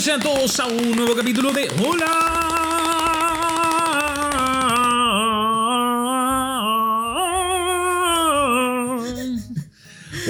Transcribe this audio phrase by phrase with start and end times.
[0.00, 2.06] Bienvenidos sean todos a un nuevo capítulo de Hola.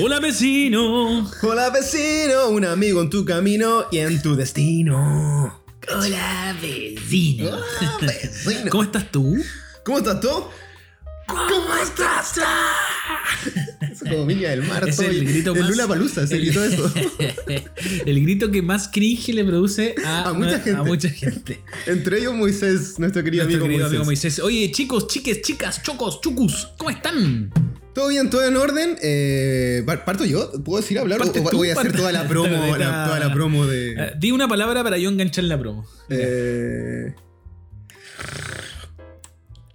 [0.01, 1.31] Hola vecino.
[1.43, 5.63] Hola vecino, un amigo en tu camino y en tu destino.
[5.89, 7.51] Hola vecino.
[7.51, 7.65] Hola,
[8.01, 8.71] vecino.
[8.71, 9.37] ¿Cómo estás tú?
[9.85, 10.47] ¿Cómo estás tú?
[11.29, 12.41] ¿Cómo estás?
[14.11, 14.89] Como Viña del Mar.
[14.89, 15.71] Es todo el grito el más.
[15.71, 16.93] Lula Palusa, se el- gritó eso.
[18.07, 20.71] el grito que más cringe le produce a, A mucha gente.
[20.73, 21.61] a mucha gente.
[21.87, 23.91] Entre ellos Moisés, nuestro querido, Nuestro amigo, querido Moisés.
[23.91, 24.39] amigo Moisés.
[24.41, 27.51] Oye, chicos, chiques, chicas, chocos, chucus, ¿cómo están?
[27.95, 28.97] Todo bien, todo en orden.
[29.03, 30.53] Eh, par- ¿Parto yo?
[30.65, 31.19] ¿Puedo decir hablar?
[31.19, 33.93] Parte o tú, voy a hacer toda la promo, la- toda la promo de.
[33.93, 35.85] Eh, di una palabra para yo enganchar la promo.
[36.09, 37.15] Eh,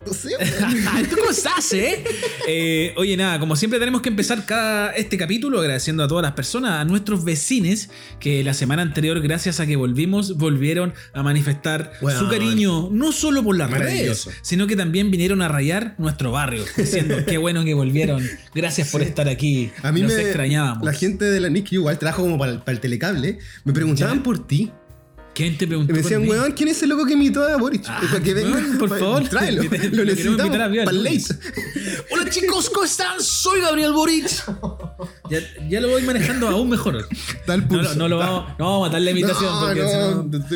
[0.05, 0.29] no sé.
[1.09, 2.03] ¿Tú cómo estás, eh?
[2.47, 6.33] Eh, Oye, nada, como siempre tenemos que empezar cada este capítulo agradeciendo a todas las
[6.33, 11.93] personas, a nuestros vecines que la semana anterior, gracias a que volvimos, volvieron a manifestar
[12.01, 16.31] Bueno, su cariño, no solo por las redes, sino que también vinieron a rayar nuestro
[16.31, 20.21] barrio, diciendo qué bueno que volvieron, gracias por estar aquí, A mí nos me.
[20.21, 20.83] extrañábamos.
[20.85, 23.39] La gente de la NIC igual trabajo como para, el- para el telecable.
[23.63, 24.23] Me preguntaban Ya.
[24.23, 24.71] por ti.
[25.35, 25.91] ¿Quién te preguntó?
[25.93, 27.83] Me decían, weón, ¿quién es el loco que imitó a Boric?
[27.89, 29.63] Ah, Para que venga, weón, por favor, Tráelo.
[29.63, 31.23] lo queremos Lo necesitamos para el late.
[32.11, 33.21] Hola chicos, ¿cómo están?
[33.21, 34.27] Soy Gabriel Boric.
[35.29, 37.05] Ya, ya lo voy manejando aún mejor.
[37.45, 37.83] Tal No, pulso.
[37.91, 39.89] lo- no lo vamos, no vamos a matar la imitación No, porque no,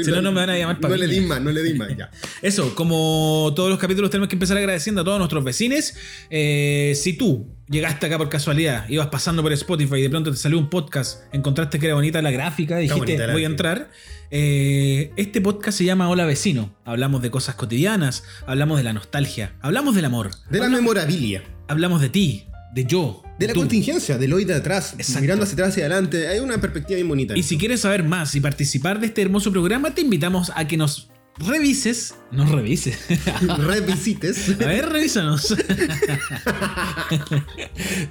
[0.04, 1.62] si no- no, no me van a llamar para No le di más, no le
[1.62, 2.10] di más, ya.
[2.42, 5.94] Eso, como todos los capítulos tenemos que empezar agradeciendo a todos nuestros vecinos.
[6.30, 10.38] Eh, si tú llegaste acá por casualidad, ibas pasando por Spotify y de pronto te
[10.38, 13.92] salió un podcast, encontraste que era bonita la gráfica, dijiste la voy a entrar.
[14.32, 16.74] Eh, este podcast se llama Hola Vecino.
[16.86, 21.44] Hablamos de cosas cotidianas, hablamos de la nostalgia, hablamos del amor, De la memorabilia.
[21.68, 23.24] hablamos de ti, de yo.
[23.40, 23.62] De la tú.
[23.62, 24.94] contingencia, del hoy de atrás.
[24.98, 25.22] Exacto.
[25.22, 26.28] Mirando hacia atrás y adelante.
[26.28, 27.38] Hay una perspectiva bien bonita.
[27.38, 30.76] Y si quieres saber más y participar de este hermoso programa, te invitamos a que
[30.76, 31.09] nos
[31.40, 32.16] revises.
[32.32, 32.96] Nos revises.
[33.58, 34.50] Revisites.
[34.62, 35.48] A ver, revísanos.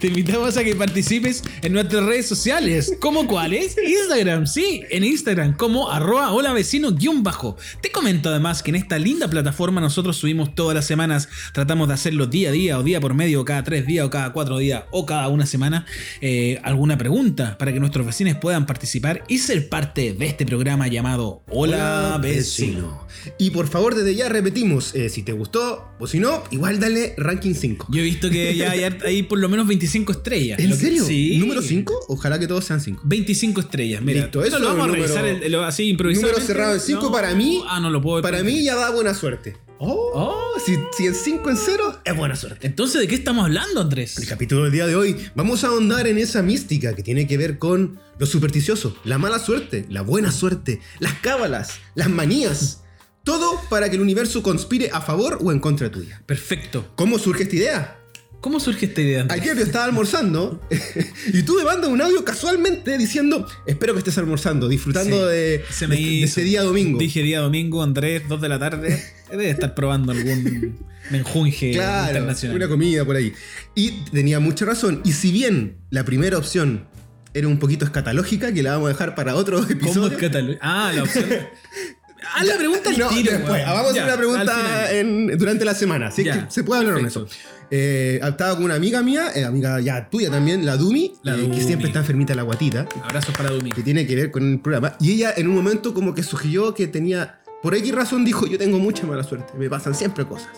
[0.01, 2.97] Te invitamos a que participes en nuestras redes sociales.
[3.01, 3.77] ¿Cómo cuáles?
[3.79, 7.57] Instagram, sí, en Instagram como arroba hola vecino guion bajo.
[7.81, 11.95] Te comento además que en esta linda plataforma nosotros subimos todas las semanas, tratamos de
[11.95, 14.59] hacerlo día a día o día por medio, o cada tres días o cada cuatro
[14.59, 15.87] días o cada una semana,
[16.21, 20.89] eh, alguna pregunta para que nuestros vecinos puedan participar y ser parte de este programa
[20.89, 23.07] llamado Hola, vecino.
[23.39, 27.15] Y por favor, desde ya repetimos, eh, si te gustó o si no, igual dale
[27.19, 27.87] ranking 5.
[27.91, 30.59] Yo he visto que ya hay, hay por lo menos 25 estrellas.
[30.59, 31.05] ¿En que- serio?
[31.05, 31.39] Sí.
[31.39, 32.07] ¿Número 5?
[32.09, 33.03] Ojalá que todos sean 5.
[33.05, 34.23] 25 estrellas, mira.
[34.23, 36.29] Listo, eso lo vamos a es revisar el- el- así improvisado.
[36.29, 37.63] Número cerrado en 5 para mí.
[37.69, 39.57] Ah, no lo puedo Para mí ya da buena suerte.
[39.81, 40.61] Oh, Oh.
[40.67, 42.67] si, si en 5 en 0 es buena suerte.
[42.67, 44.19] Entonces, ¿de qué estamos hablando, Andrés?
[44.19, 47.37] El capítulo del día de hoy vamos a ahondar en esa mística que tiene que
[47.39, 52.83] ver con lo supersticioso, la mala suerte, la buena suerte, las cábalas, las manías.
[53.29, 56.23] Todo para que el universo conspire a favor o en contra tuya.
[56.25, 56.91] Perfecto.
[56.97, 57.95] ¿Cómo surge esta idea?
[58.41, 59.41] ¿Cómo surge esta idea, Andrés?
[59.43, 60.61] Ayer yo estaba almorzando
[61.35, 65.65] y tú me mandas un audio casualmente diciendo, espero que estés almorzando, disfrutando Sí, de,
[65.71, 66.25] se me de- de hizo.
[66.27, 66.99] ese día domingo.
[66.99, 69.03] Dije día domingo, Andrés, 2 de la tarde.
[69.31, 70.79] Debe estar probando algún
[71.11, 72.57] menjunje claro, internacional.
[72.57, 73.33] una comida por ahí.
[73.75, 75.03] Y tenía mucha razón.
[75.05, 76.87] Y si bien la primera opción
[77.35, 80.13] era un poquito escatológica, que la vamos a dejar para otro ¿Cómo episodio.
[80.17, 80.59] es Cataluña?
[80.63, 81.27] Ah, la opción.
[82.35, 83.33] Ah, la pregunta al No, tiro.
[83.33, 86.09] después, vamos a hacer una pregunta en- durante la semana.
[86.09, 87.27] Así Ya, que se puede hablar perfecto.
[87.27, 87.37] eso.
[87.71, 91.39] Eh, estaba con una amiga mía, eh, amiga ya tuya también, la Dumi, La eh,
[91.39, 91.57] Dumi.
[91.57, 93.71] que siempre está enfermita la guatita, Abrazos para Dumi.
[93.73, 94.95] que tiene que ver con el programa.
[95.01, 98.57] Y ella en un momento como que sugirió que tenía, por X razón dijo, yo
[98.59, 100.49] tengo mucha mala suerte, me pasan siempre cosas.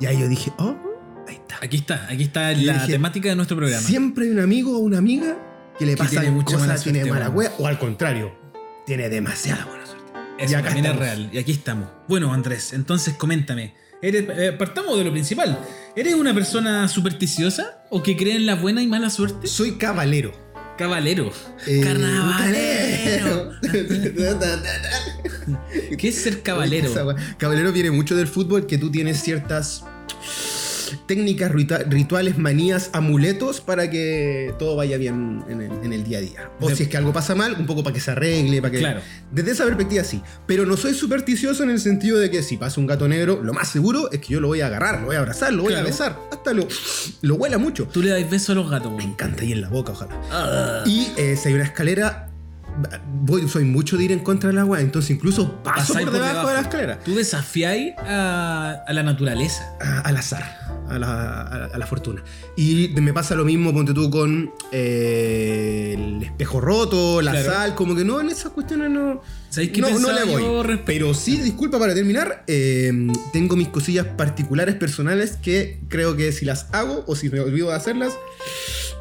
[0.00, 0.76] Y ahí yo dije, oh,
[1.28, 1.56] ahí está.
[1.62, 3.86] Aquí está, aquí está Y la dije, temática de nuestro programa.
[3.86, 5.36] Siempre hay un amigo o una amiga
[5.78, 7.52] que le Que pasa tiene cosas, mala tiene suerte, mala weón.
[7.52, 8.34] wea, o al contrario,
[8.86, 9.66] tiene demasiada.
[10.38, 11.00] Eso Y acá también es estamos.
[11.16, 11.30] real.
[11.32, 11.88] Y aquí estamos.
[12.08, 13.74] Bueno, Andrés, entonces coméntame.
[14.02, 15.58] Eres, eh, partamos de lo principal.
[15.96, 19.46] ¿Eres una persona supersticiosa o que cree en la buena y mala suerte?
[19.46, 20.32] Soy cabalero.
[20.76, 21.32] Cabalero.
[21.66, 23.52] Eh, Carnavalero.
[25.98, 26.92] ¿Qué es ser cabalero?
[27.38, 29.84] Caballero viene mucho del fútbol que tú tienes ciertas
[31.06, 36.18] técnicas, ritua- rituales, manías, amuletos para que todo vaya bien en el, en el día
[36.18, 36.50] a día.
[36.60, 38.70] O De- si es que algo pasa mal, un poco para que se arregle, para
[38.72, 38.78] que...
[38.78, 39.00] Claro.
[39.30, 40.22] Desde esa perspectiva sí.
[40.46, 43.52] Pero no soy supersticioso en el sentido de que si pasa un gato negro, lo
[43.52, 45.72] más seguro es que yo lo voy a agarrar, lo voy a abrazar, lo voy
[45.72, 45.86] Claro.
[45.86, 46.18] a besar.
[46.32, 46.66] Hasta lo,
[47.22, 47.86] lo huela mucho.
[47.86, 48.92] Tú le das beso a los gatos.
[48.96, 50.20] Me encanta y en la boca, ojalá.
[50.30, 50.82] Ah.
[50.86, 52.28] Y eh, si hay una escalera,
[53.22, 56.14] voy, soy mucho de ir en contra de la weá, entonces incluso paso Pasáis por
[56.14, 56.98] debajo, de la escalera.
[57.00, 59.64] Tú desafiáis a, a la naturaleza.
[59.80, 60.58] A- al azar,
[60.88, 62.22] a la, a la- a la fortuna.
[62.56, 67.50] Y me pasa lo mismo, ponte tú, con eh, el espejo roto, la Claro.
[67.52, 69.20] sal, como que no, en esas cuestiones no.
[69.50, 70.42] ¿Sabéis qué no, no le voy.
[70.62, 70.82] respecto?
[70.86, 72.92] Pero sí, disculpa para terminar, eh,
[73.32, 77.68] tengo mis cosillas particulares, personales, que creo que si las hago o si me olvido
[77.68, 78.12] de hacerlas,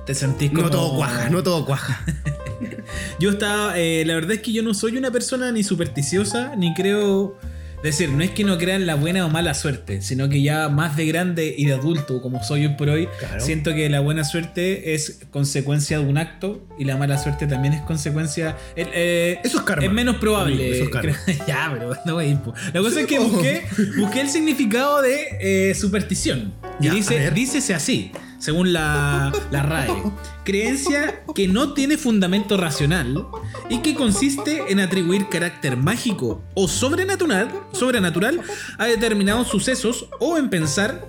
[0.05, 0.63] Te sentís como...
[0.63, 1.99] no todo cuaja, no todo cuaja.
[3.19, 3.77] Yo estaba.
[3.79, 7.37] eh, la verdad es que yo no soy una persona ni supersticiosa, ni creo.
[7.83, 10.69] Decir, no es que no crea en la buena o mala suerte, sino que ya
[10.69, 13.39] más de grande y de adulto, como soy hoy por hoy, Claro.
[13.39, 17.75] siento que la buena suerte es consecuencia de un acto y la mala suerte también
[17.75, 18.57] es consecuencia.
[18.75, 19.85] el, eh, Eso es karma.
[19.85, 20.55] Es menos probable.
[20.55, 21.15] Amigo, eso es karma.
[21.47, 22.55] ya, pero no voy a ir, po.
[22.73, 23.61] La cosa Sí, es que busqué,
[23.97, 26.53] busqué el significado de eh, superstición.
[26.79, 28.11] Y Ya, a dice, dícese así,
[28.45, 30.03] según la, la RAE.
[30.43, 33.25] Creencia que no tiene fundamento racional
[33.71, 38.41] y que consiste en atribuir carácter mágico o sobrenatural, sobrenatural
[38.77, 41.07] a determinados sucesos o en pensar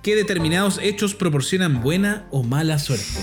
[0.00, 3.18] que determinados hechos proporcionan buena o mala suerte.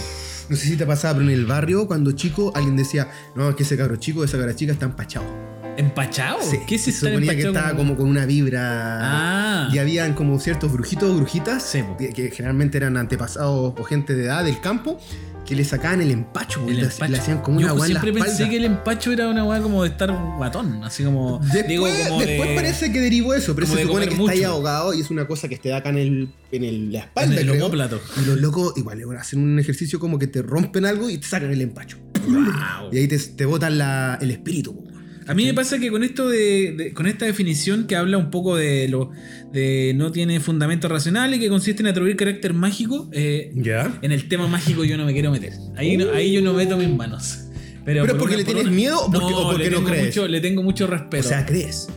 [0.49, 3.55] No sé si te pasaba, pero en el barrio, cuando chico, alguien decía, no, es
[3.55, 5.62] que ese cabro chico, esa cabra chica está empachado.
[5.77, 6.37] ¿Empachado?
[6.67, 8.99] ¿Qué es se suponía que estaba como con una vibra.
[9.01, 9.69] Ah.
[9.73, 14.13] Y habían como ciertos brujitos o brujitas, Sí, que, que generalmente eran antepasados o gente
[14.15, 14.99] de edad del campo,
[15.45, 17.93] que le sacaban el empacho, po, y El le, hacían como Yo una guay en
[17.95, 21.39] la siempre pensé que el empacho era una weá como de estar guatón, así como.
[21.39, 24.43] Después, digo, como después de- parece que derivó eso, pero se supone que está ahí
[24.43, 27.33] ahogado y es una cosa que te da acá en, el, en el- la espalda.
[27.33, 27.65] En el creo.
[27.65, 27.99] omóplato.
[28.21, 31.51] Y los locos, igual, hacen un ejercicio como que te rompen algo y te sacan
[31.51, 31.97] el empacho.
[32.25, 32.89] Wow.
[32.93, 34.82] Y ahí te, te botan la- el espíritu.
[35.27, 38.29] A mí me pasa que con esto de, de- con esta definición que habla un
[38.29, 39.11] poco de lo
[39.51, 43.97] de no tiene fundamento racional y que consiste en atribuir carácter mágico, eh, ¿Ya?
[44.01, 45.53] en el tema mágico yo no me quiero meter.
[45.77, 47.39] Ahí, no- ahí yo no meto mis manos.
[47.85, 50.05] Pero, ¿Pero por porque le por tienes miedo o porque- o porque le no crees?
[50.07, 51.25] Mucho, le tengo mucho respeto.
[51.25, 51.87] O sea, ¿crees?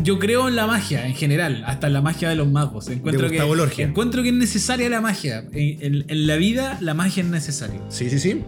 [0.00, 2.88] yo creo en la magia en general, hasta en la magia de los magos.
[2.88, 5.44] Encuentro, que, encuentro que es necesaria la magia.
[5.52, 7.80] En, en- en la vida la magia es necesaria.
[7.88, 8.40] Sí, sí, sí.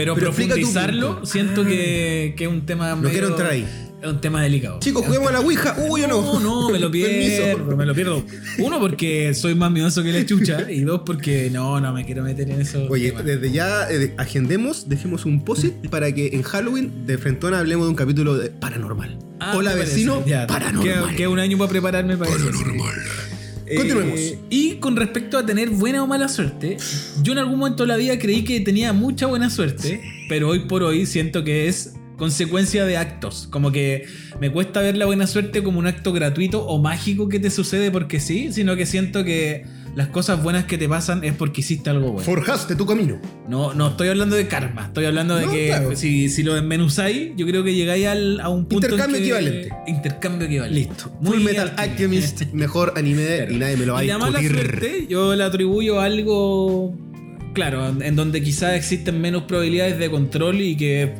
[0.00, 3.66] Pero, Pero profundizarlo siento que, que es un tema No quiero entrar ahí.
[4.00, 4.80] Es un tema delicado.
[4.80, 5.76] Chicos, juguemos a la Ouija.
[5.76, 6.40] Uy, yo no.
[6.40, 8.24] No, no, me lo pierdo, me lo pierdo.
[8.58, 10.70] Uno, porque soy más miedoso que la chucha.
[10.72, 12.86] Y dos, porque no, no me quiero meter en eso.
[12.88, 17.84] Oye, desde ya eh, agendemos, dejemos un post para que en Halloween de Frentona hablemos
[17.84, 19.18] de un capítulo de paranormal.
[19.38, 20.82] Ah, Hola vecino, Ya, paranormal.
[20.82, 22.48] Queda, queda un año para prepararme para eso.
[22.48, 23.39] Eh,
[23.76, 24.20] Continuemos.
[24.50, 26.76] y con respecto a tener buena o mala suerte,
[27.22, 30.60] yo en algún momento de la vida creí que tenía mucha buena suerte, pero hoy
[30.60, 33.48] por hoy siento que es consecuencia de actos.
[33.50, 34.06] Como que
[34.40, 37.90] me cuesta ver la buena suerte como un acto gratuito o mágico que te sucede
[37.90, 39.64] porque sí, sino que siento que
[39.96, 42.24] las cosas buenas que te pasan es porque hiciste algo bueno.
[42.24, 43.20] Forjaste tu camino.
[43.48, 45.96] No, no estoy hablando de karma, estoy hablando de No, que claro.
[45.96, 48.86] si, si lo desmenuzáis, yo creo que llegáis al- a un punto.
[48.86, 49.68] en Intercambio que- equivalente.
[49.88, 50.78] Intercambio equivalente.
[50.88, 51.12] Listo.
[51.20, 51.74] Muy Full Metal.
[51.76, 53.52] Alchemist, mejor anime Claro.
[53.52, 54.66] y nadie me lo va a Y la mala discutir.
[54.66, 56.94] suerte, yo le atribuyo a algo.
[57.52, 61.12] Claro, en- donde quizás existen menos probabilidades de control y que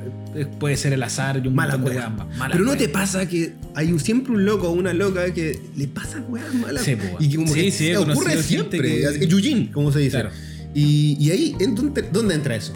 [0.59, 2.27] puede ser el azar y un Mala de.
[2.39, 5.89] Mala Pero no te pasa que hay siempre un loco o una loca que le
[5.89, 6.85] pasan weas malas.
[6.85, 8.81] Sí, pues, y que como sí, que sí, se ocurre siempre.
[9.19, 10.11] que- Yujin, como se dice.
[10.21, 10.31] Claro.
[10.75, 12.73] Y, y ahí, ¿en dónde, ¿dónde entra eso?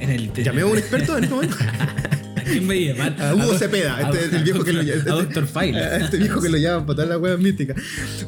[0.00, 1.56] En el Llamé a un experto en este momento.
[2.36, 2.66] ¿A quién
[2.96, 3.14] mal?
[3.20, 5.04] A Hugo do- Cepeda, a- este es el viejo que lo a llama.
[5.04, 5.46] Dr.
[5.46, 5.78] File.
[6.00, 7.76] Este viejo que lo llaman para las weas místicas.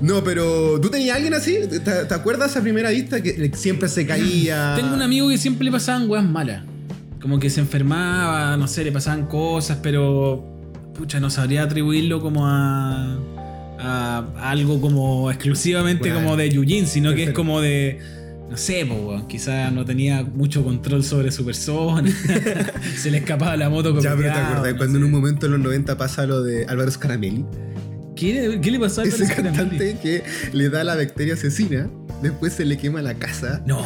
[0.01, 1.57] No, pero ¿tú tenías alguien así?
[1.69, 4.75] ¿Te, te acuerdas a primera vista que siempre se caía?
[4.77, 6.63] Tengo un amigo que siempre le pasaban weas malas.
[7.23, 10.45] Como que se enfermaba, no sé, le pasaban cosas, pero.
[10.95, 13.17] Pucha, no sabría atribuirlo como a.
[13.79, 18.01] a algo como exclusivamente Bueno, como de Yujin, sino que es como de.
[18.51, 22.13] No sé, weón, quizás no tenía mucho control sobre su persona.
[22.97, 25.53] se le escapaba la moto Ya, pero te acordás no cuando en un momento en
[25.53, 27.47] los 90 pasa lo de Álvaro Scaramelli.
[28.15, 29.79] ¿Qué, qué le pasó a Ese Carlos Caramelli?
[29.79, 31.89] cantante que le da la bacteria asesina,
[32.21, 33.83] después se le quema la casa No.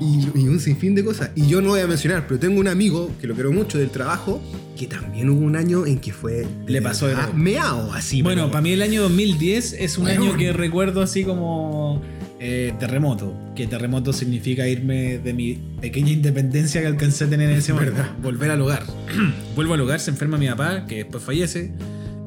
[0.00, 1.30] Y, y un sinfín de cosas.
[1.34, 3.90] Y yo no voy a mencionar, pero tengo un amigo que lo quiero mucho del
[3.90, 4.40] trabajo,
[4.76, 6.46] que también hubo un año en que fue.
[6.66, 8.22] Le pasó de meao así.
[8.22, 12.00] Bueno, pero- para mí el año 2010 es un año que recuerdo así como
[12.40, 13.34] eh, terremoto.
[13.56, 17.94] Que terremoto significa irme de mi pequeña independencia que alcancé a tener en ese momento.
[17.96, 18.10] Verdad.
[18.22, 18.84] Volver al hogar.
[19.56, 21.72] Vuelvo al hogar, se enferma mi papá, que después fallece.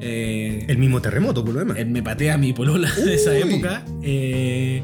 [0.04, 1.78] Eh, El mismo terremoto, por lo demás.
[1.78, 3.84] él me patea a mi polola de esa época.
[4.02, 4.82] eh,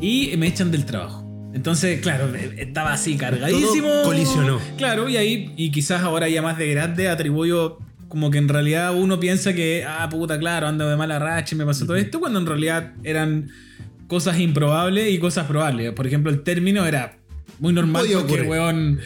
[0.00, 1.26] y me echan del trabajo.
[1.52, 3.88] Entonces, claro, eh, estaba así cargadísimo.
[3.88, 4.60] Todo colisionó.
[4.76, 7.78] Claro, y ahí, y quizás ahora ya más de grande, atribuyo
[8.08, 11.58] como que en realidad uno piensa que, ah, puta, claro, ando de mala racha y
[11.58, 13.50] me pasó todo esto, cuando en realidad eran
[14.08, 15.92] cosas improbables y cosas probables.
[15.92, 17.18] Por ejemplo, el término era
[17.60, 18.98] muy normal Podía porque, weón,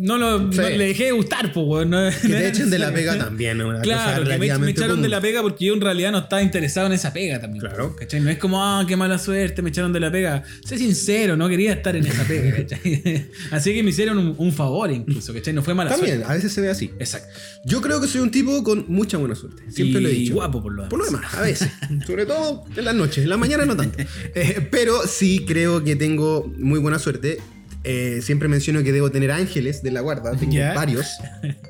[0.00, 0.58] no, lo, Sí.
[0.58, 1.90] no- le dejé de gustar, pues, weón.
[1.90, 3.60] No, Que te echen de la pega también.
[3.60, 6.42] Una Claro, cosa que me, echaron de la pega porque yo en realidad no estaba
[6.42, 7.60] interesado en esa pega también.
[7.60, 7.94] Claro.
[7.96, 8.20] ¿cachai?
[8.20, 10.42] No es como, ah, qué mala suerte, me echaron de la pega.
[10.64, 13.26] Sé sincero, no quería estar en esa pega, ¿cachai?
[13.50, 15.52] Así que me hicieron un, un favor incluso, ¿cachai?
[15.54, 16.32] No fue mala También, suerte.
[16.32, 16.90] a veces se ve así.
[16.98, 17.28] Exacto.
[17.64, 19.62] Yo creo que soy un tipo con mucha buena suerte.
[19.70, 20.34] Siempre Y lo he dicho.
[20.34, 20.90] guapo por lo demás.
[20.90, 21.68] Por lo demás, a veces.
[22.06, 23.24] Sobre todo en las noches.
[23.24, 23.98] En la mañana no tanto.
[24.34, 27.38] Eh, pero sí creo que tengo muy buena suerte.
[27.82, 30.36] Eh, siempre menciono que debo tener ángeles de la guarda.
[30.36, 31.06] Tengo varios.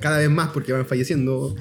[0.00, 1.54] Cada vez más porque van falleciendo.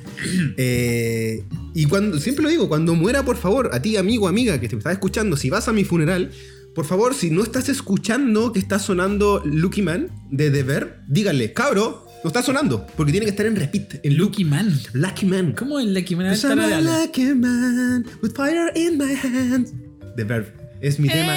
[0.57, 4.67] Eh, y cuando siempre lo digo, cuando muera, por favor, a ti, amigo, amiga, que
[4.67, 6.31] te estás escuchando, si vas a mi funeral,
[6.73, 11.53] por favor, si no estás escuchando que está sonando Lucky Man de The Verb, díganle,
[11.53, 14.31] cabro, no está sonando, porque tiene que estar en repeat, en loop.
[14.31, 14.79] Lucky Man.
[14.93, 15.53] Lucky Man.
[15.57, 16.31] ¿Cómo es Lucky Man?
[16.31, 19.73] Lucky man with fire in my hands.
[20.15, 20.47] The Verb.
[20.81, 21.35] Es mi tema.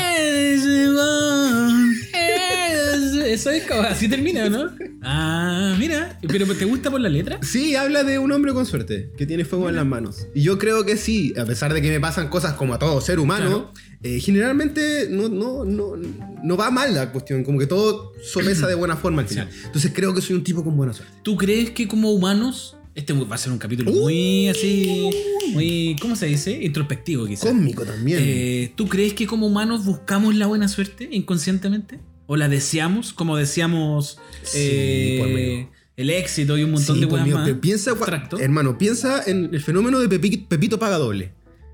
[3.32, 4.70] Eso es como, así termina, ¿no?
[5.00, 6.18] Ah, mira.
[6.20, 7.38] ¿Pero te gusta por la letra?
[7.42, 10.26] Sí, habla de un hombre con suerte, que tiene fuego en las manos.
[10.34, 13.00] Y yo creo que sí, a pesar de que me pasan cosas como a todo
[13.00, 13.72] ser humano,
[14.02, 18.74] eh, generalmente no, no, no, no va mal la cuestión, como que todo sopesa de
[18.74, 19.48] buena forma al final.
[19.64, 21.14] Entonces creo que soy un tipo con buena suerte.
[21.22, 25.10] ¿Tú crees que como humanos, este va a ser un capítulo muy así,
[25.54, 26.62] muy, ¿cómo se dice?
[26.62, 27.48] Introspectivo quizás.
[27.48, 28.18] Cósmico también.
[28.20, 31.98] Eh, ¿Tú crees que como humanos buscamos la buena suerte inconscientemente?
[32.32, 37.36] ¿O la deseamos como deseamos Sí, eh, el éxito y un montón Sí, de mío,
[37.36, 37.50] más?
[37.60, 38.38] piensa, Abstracto.
[38.38, 41.32] hermano, piensa en el fenómeno de Pepi- Pepito Paga Doble.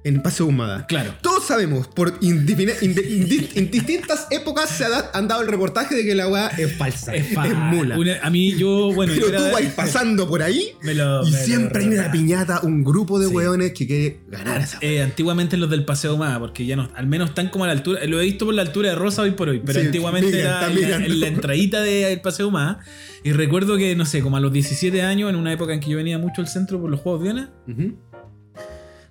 [0.08, 0.86] En Paseo Humada.
[0.86, 1.14] Claro.
[1.20, 5.94] Todos sabemos, por indifine- inde- indi- en distintas épocas se ha han dado el reportaje
[5.94, 7.14] de que la weá es falsa.
[7.14, 7.98] Es, fa- mula.
[7.98, 11.32] una- a mí yo, bueno, Pero yo era- tú vas pasando por ahí lo- y
[11.32, 13.34] siempre hay una piñata, un grupo de Sí.
[13.34, 14.78] weones que quiere ganar esa.
[14.80, 17.74] Eh, antiguamente los del Paseo Humada, porque ya no, al menos están como a la
[17.74, 20.40] altura, lo he visto por la altura de Rosa hoy por hoy, pero Sí, antiguamente
[20.40, 22.80] era en la, en la entradita del Paseo Humada.
[23.24, 25.90] Y recuerdo que, no sé, como a los 17 años, en una época en que
[25.90, 27.98] yo venía mucho al centro por los Juegos de Viena, Ujú.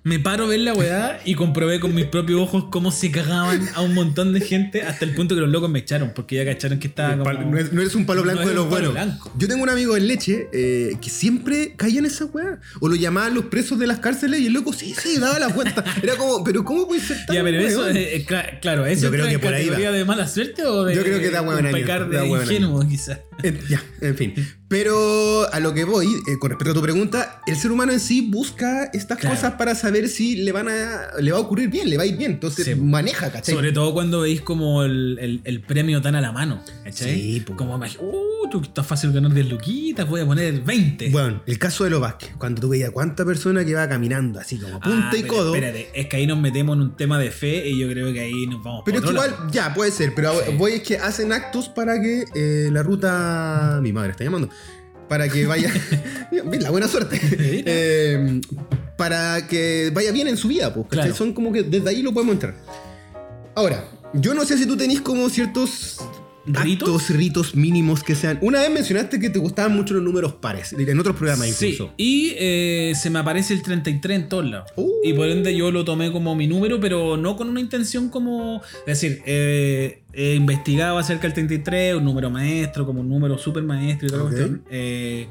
[0.04, 3.68] Me paro a ver la weá y comprobé con mis propios ojos cómo se cagaban
[3.74, 6.44] a un montón de gente hasta el punto que los locos me echaron, porque ya
[6.44, 7.32] cacharon que estaba como...
[7.50, 8.92] no, es- no eres un palo blanco de los buenos.
[8.92, 9.30] blanco.
[9.36, 12.58] Yo tengo un amigo en leche eh, que siempre caía en esa weá.
[12.80, 15.48] O lo llamaban los presos de las cárceles y el loco, sí, sí, daba la
[15.48, 15.84] vuelta.
[16.02, 17.96] Era como, pero ¿cómo puede ser tan Ya, pero eso, weón?
[17.96, 19.72] eh, eh, cla- claro, ¿eso Yo creo que en por ahí va.
[19.72, 23.18] categoría de mala suerte o de Yo creo que da pecar de ingenuo, quizás?
[23.42, 24.34] Eh, ya, en fin.
[24.68, 28.00] Pero a lo que voy, eh, con respecto a tu pregunta, el ser humano en
[28.00, 29.34] sí busca estas Claro.
[29.34, 32.06] cosas para saber si le van a le va a ocurrir bien, le va a
[32.06, 32.32] ir bien.
[32.32, 32.74] Entonces Sí.
[32.74, 33.54] maneja, ¿cachai?
[33.54, 37.14] Sobre todo cuando veis como el, el- el premio tan a la mano, ¿cachai?
[37.14, 37.56] Sí, po.
[37.56, 41.08] Como, imagi- uh, tú está fácil ganar 10 luquitas, voy a poner 20.
[41.10, 44.58] Bueno, el caso de los Vázquez, cuando tú veías cuánta persona que va caminando así
[44.58, 45.54] como punta Ah, y pero codo.
[45.54, 48.20] Espérate, es que ahí nos metemos en un tema de fe y yo creo que
[48.20, 49.52] ahí nos vamos Pero es por que otro igual, lado.
[49.52, 50.52] ya, puede ser, pero Sí.
[50.58, 53.78] voy es que hacen actos para que eh, la ruta.
[53.82, 54.50] Mi madre está llamando.
[55.08, 55.72] Para que vaya.
[56.30, 57.20] Bien, la buena suerte.
[57.70, 58.40] Eh,
[58.96, 61.14] para que vaya bien en su vida, pues.
[61.14, 62.54] Son como que desde ahí lo podemos entrar.
[63.54, 65.98] Ahora, yo no sé si tú tenés como ciertos.
[66.48, 66.88] ¿Ritos?
[67.02, 68.38] Actos, ritos mínimos que sean.
[68.42, 71.92] Una vez mencionaste que te gustaban mucho los números pares, en otros programas Sí, incluso.
[71.96, 74.70] y eh, se me aparece el 33 en todos lados.
[74.76, 74.90] Uh.
[75.04, 78.62] Y por ende yo lo tomé como mi número, pero no con una intención como...
[78.86, 83.62] Es decir, eh, he investigado acerca del 33, un número maestro, como un número super
[83.62, 84.34] maestro y toda la Ok.
[84.34, 84.62] cuestión.
[84.70, 85.28] Eh,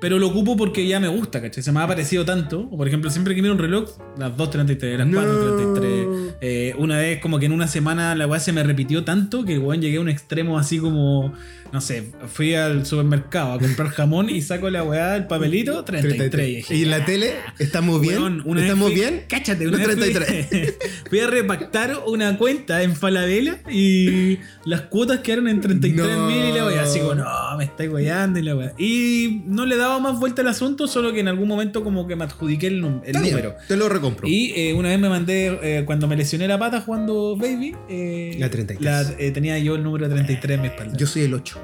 [0.00, 1.62] pero lo ocupo porque ya me gusta, ¿cachai?
[1.62, 2.68] Se me ha aparecido tanto.
[2.70, 5.20] O por ejemplo, siempre que miro un reloj, las 2.33, las No.
[5.20, 6.34] 4.33.
[6.40, 9.58] Eh, una vez como que en una semana la weá se me repitió tanto que
[9.58, 11.34] weón llegué a un extremo así como,
[11.72, 16.48] no sé, fui al supermercado a comprar jamón y saco la weá del papelito, 33.
[16.48, 18.18] Y, dije, Y en la tele, ¿estamos bien?
[18.18, 19.22] Weón, una vez ¿Estamos fui- bien?
[19.28, 20.74] Cáchate, una No, vez fui- 33.
[21.10, 26.26] Fui, a repactar una cuenta en Falabella y las cuotas quedaron en 33 No.
[26.28, 27.24] mil y la weá así como, no,
[27.58, 28.72] me estáis weyando y la weá.
[28.78, 32.16] Y no le daba más vuelta al asunto, solo que en algún momento como que
[32.16, 33.54] me adjudiqué el, num- el bien, número.
[33.68, 34.28] te lo recompro.
[34.28, 38.36] Y eh, una vez me mandé, eh, cuando me lesioné la pata jugando Baby, eh,
[38.38, 38.84] La 33.
[38.84, 40.96] la- eh, tenía yo el número 33 en mi espalda.
[40.96, 41.59] Yo soy el 8.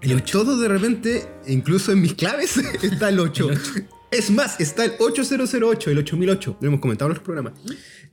[0.00, 0.38] El 8.
[0.44, 3.50] Todo de repente, incluso en mis claves, está el 8.
[3.50, 3.70] El ocho.
[4.10, 6.56] Es más, está el 8008, el 8008.
[6.60, 7.52] Lo hemos comentado en los programas.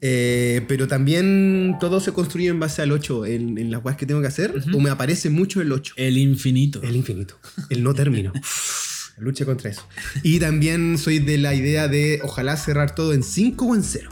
[0.01, 3.25] Eh, pero también todo se construye en base al 8.
[3.27, 4.77] En, en las weas que tengo que hacer, Ujú.
[4.77, 5.94] o me aparece mucho el 8.
[5.96, 6.82] El infinito.
[6.84, 7.39] El infinito.
[7.70, 8.34] El no término.
[9.18, 9.88] Lucha contra eso.
[10.24, 14.10] Y también soy de la idea de ojalá cerrar todo en 5 o en 0.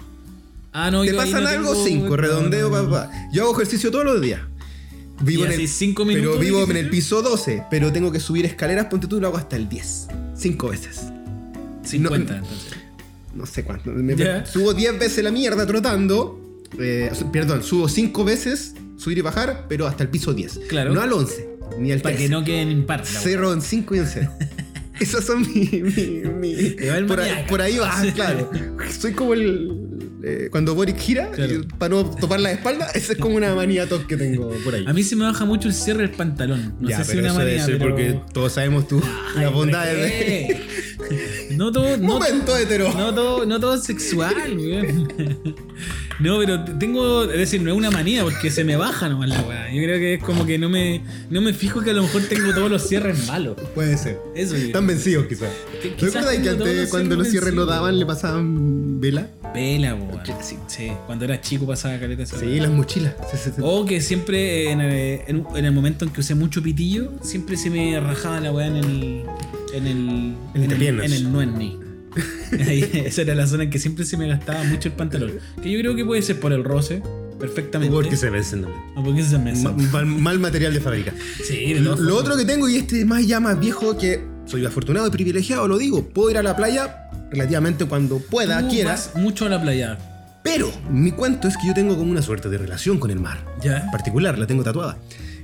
[0.72, 1.72] Ah, no, ¿Te yo pasan no algo?
[1.74, 2.90] tengo- 5, no, redondeo, no, no.
[2.90, 3.12] papá.
[3.34, 4.42] Yo hago ejercicio todos los días.
[5.24, 8.20] Vivo ¿Y en el, cinco minutos pero vivo en el piso 12, pero tengo que
[8.20, 10.08] subir escaleras, ponte tú, lo hago hasta el 10.
[10.36, 11.02] 5 veces.
[11.84, 12.74] 50 No- entonces.
[13.36, 13.90] No sé cuánto.
[13.92, 14.46] Me- Ya.
[14.46, 16.40] Subo 10 veces la mierda trotando.
[16.80, 20.60] Eh, perdón, subo 5 veces subir y bajar, pero hasta el piso 10.
[20.70, 20.94] Claro.
[20.94, 21.50] No al 11,
[21.80, 22.32] ni al Para que 13.
[22.32, 23.06] no queden impar.
[23.06, 24.32] Cerro en 5 y en 0.
[25.00, 25.66] Esos son mi.
[25.82, 26.76] mi, mi-
[27.08, 28.50] por, ahí, por ahí va, claro.
[29.00, 29.72] Soy como el.
[30.24, 31.62] eh, cuando Boric gira, Claro.
[31.78, 34.86] para no topar la espalda, esa es como una manía tos que tengo por ahí.
[34.88, 36.76] A mí se me baja mucho el cierre del pantalón.
[36.80, 37.80] No ya, sé si una manía, pero...
[37.80, 39.02] porque todos sabemos tú
[39.36, 40.12] Ay, las bondades
[40.98, 41.56] ¿por de.
[41.58, 42.94] No todo, no, Momento hetero.
[42.94, 45.08] no todo, no todo sexual, weón.
[46.24, 49.42] No, pero tengo, es decir, no es una manía porque se me baja nomás la
[49.42, 49.72] weá.
[49.74, 52.22] Yo creo que es como que no me, no me fijo que a lo mejor
[52.24, 53.58] tengo todos los cierres malos.
[53.76, 54.18] Puede ser.
[54.36, 54.64] Eso yo.
[54.68, 55.50] Están vencidos, quizás.
[55.82, 57.76] Que- quizás ¿Recuerdas que antes, los cuando los cierres no vencidos.
[57.76, 59.28] daban, le pasaban vela?
[59.54, 60.22] Pela, weón.
[60.42, 60.56] Sí.
[60.68, 63.14] Sí, cuando era chico pasaba caleta esa Sí, las mochilas.
[63.30, 63.62] Sí, sí, sí.
[63.62, 67.58] O que siempre en el, en- en el momento en que usé mucho pitillo, siempre
[67.58, 69.24] se me rajaba la weá en el.
[69.74, 69.98] En el.
[69.98, 71.06] En el, Entrepiernas.
[71.06, 71.78] en el nuenni.
[72.52, 75.32] Esa era la zona en que siempre se me gastaba mucho el pantalón.
[75.62, 77.02] Que yo creo que puede ser por el roce,
[77.40, 77.94] perfectamente.
[77.94, 78.66] Porque se vencen.
[78.96, 81.14] O porque se Ma- Mal, mal material de fábrica.
[81.46, 82.14] Sí, de Lo, formas.
[82.14, 85.68] otro que tengo, y este es más ya más viejo, que soy afortunado y privilegiado,
[85.68, 86.08] lo digo.
[86.10, 88.92] Puedo ir a la playa relativamente cuando pueda, Tú quiera.
[88.92, 89.98] vas mucho a la playa.
[90.44, 93.40] Pero mi cuento es que yo tengo como una suerte de relación con el mar.
[93.62, 93.78] ¿Ya?
[93.80, 94.98] En particular, la tengo tatuada.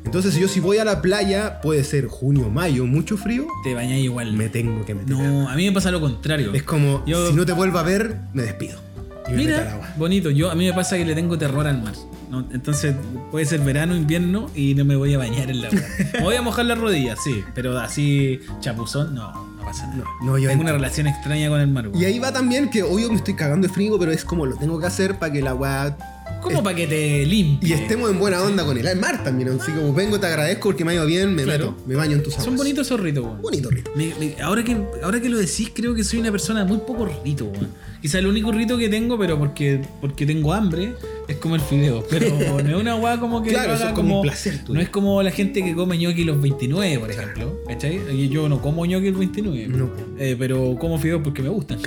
[0.05, 3.99] Entonces, yo si voy a la playa, puede ser junio, mayo, mucho frío, Te bañas
[3.99, 4.33] igual.
[4.33, 5.09] me tengo que meter.
[5.15, 6.53] No, a mí me pasa lo contrario.
[6.53, 8.79] Es como, Yo- si no te vuelvo a ver, me despido.
[9.27, 9.87] Y me meto al Mira, agua.
[9.97, 10.29] bonito.
[10.31, 11.93] Yo a mí me pasa que le tengo terror al mar.
[12.31, 12.45] ¿no?
[12.51, 12.95] Entonces
[13.31, 15.69] puede ser verano, invierno y no me voy a bañar en la.
[16.13, 20.03] Me voy a mojar las rodillas, sí, pero así chapuzón, no, no pasa nada.
[20.23, 21.89] No, yo tengo una relación extraña con el mar.
[21.89, 22.01] güey.
[22.01, 24.55] Y ahí va también que obvio me estoy cagando de frío, pero es como lo
[24.57, 25.97] tengo que hacer para que la agua
[26.41, 27.69] Como para que te limpie.
[27.69, 29.49] Y estemos en buena onda con el mar también.
[29.49, 31.71] Así como vengo, te agradezco porque me ha ido bien, me Claro.
[31.71, 32.45] meto, me baño en tus aguas.
[32.45, 33.41] Son bonitos esos ritos, güey.
[33.41, 33.91] Bonito rito.
[33.95, 37.09] Me- me- ahora, que, ahora que lo decís, creo que soy una persona muy poco
[37.23, 37.67] rito, weón.
[38.01, 40.93] Quizá el único rito que tengo, pero porque, porque tengo hambre,
[41.27, 42.05] es comer fideos.
[42.09, 42.27] Pero
[42.63, 43.49] no es una weá como que.
[43.49, 44.73] Claro, eso es como un placer tuyo.
[44.75, 47.59] No es como la gente que come ñoqui los 29, por ejemplo.
[47.67, 48.29] ¿Cachai?
[48.29, 49.67] Yo no como ñoqui el 29.
[49.67, 49.89] No.
[50.17, 51.79] eh, pero como fideos porque me gustan.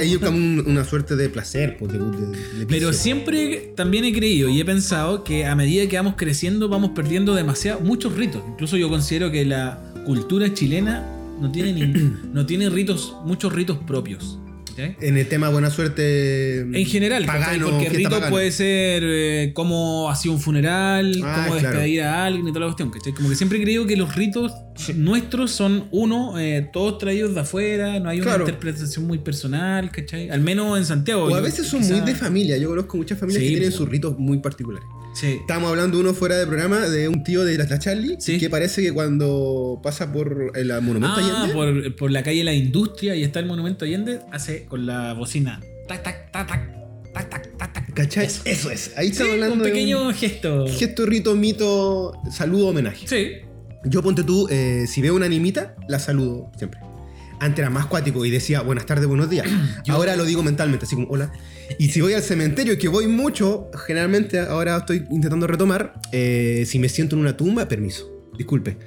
[0.00, 4.12] hay como un- una suerte de placer, pues, de, de- de Pero siempre también he
[4.12, 8.42] creído y he pensado que a medida que vamos creciendo vamos perdiendo demasiado muchos ritos.
[8.48, 11.06] Incluso yo considero que la cultura chilena
[11.40, 14.38] no tiene ni- no tiene ritos muchos ritos propios.
[14.74, 14.96] ¿Cachai?
[15.00, 16.60] En el tema buena suerte.
[16.60, 21.78] En general, porque fiesta rito puede ser eh, cómo hacía un funeral, Ah, cómo claro.
[21.78, 22.90] despedir a alguien y toda la cuestión.
[22.90, 23.12] ¿cachai?
[23.12, 24.52] Como que siempre he creído que los ritos
[24.94, 28.44] nuestros son, uno, eh, todos traídos de afuera, no hay una Claro.
[28.44, 30.30] interpretación muy personal, ¿cachai?
[30.30, 31.24] Al menos en Santiago.
[31.24, 32.56] O a veces son quizá- muy de familia.
[32.58, 34.86] Yo conozco muchas familias Sí, que tienen sus ritos muy particulares.
[35.14, 35.38] Sí.
[35.40, 38.38] Estábamos hablando uno fuera de programa de un tío de la, la Charlie Sí.
[38.38, 41.54] que parece que cuando pasa por el monumento Ah, Allende.
[41.54, 45.60] por, por la calle La Industria y está el Monumento Allende, hace con la bocina.
[45.86, 47.94] Tac, tac, tac, tac, tac, tac, tac.
[47.94, 48.26] ¿Cachai?
[48.26, 48.92] Eso, es.
[48.96, 50.64] Ahí Sí, estamos un hablando pequeño de gesto.
[50.64, 53.06] un gesto, rito, mito, saludo, homenaje.
[53.06, 53.32] Sí.
[53.84, 56.80] Yo ponte tú, eh, si veo una animita, la saludo siempre.
[57.44, 59.46] Antes era más cuático y decía buenas tardes, buenos días.
[59.84, 61.30] Yo- Ahora lo digo mentalmente, así como hola.
[61.78, 66.78] Y si voy al cementerio, que voy mucho, generalmente ahora estoy intentando retomar, eh, si
[66.78, 68.10] me siento en una tumba, permiso.
[68.36, 68.78] Disculpe.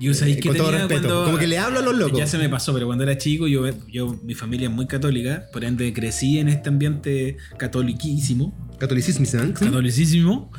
[0.00, 1.00] Yo sabéis Eh, que con todo respeto.
[1.02, 2.18] cuando- Como que le hablo a los locos.
[2.18, 5.44] Ya se me pasó, pero cuando era chico, yo, yo mi familia es muy católica,
[5.52, 9.36] por ende crecí en este ambiente catoliquísimo, Catolicismo, ¿sí?
[9.54, 10.50] catolicísimo.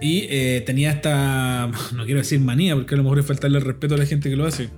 [0.00, 3.64] Y eh, tenía esta, no quiero decir manía, porque a lo mejor es faltarle el
[3.64, 4.68] respeto a la gente que lo hace.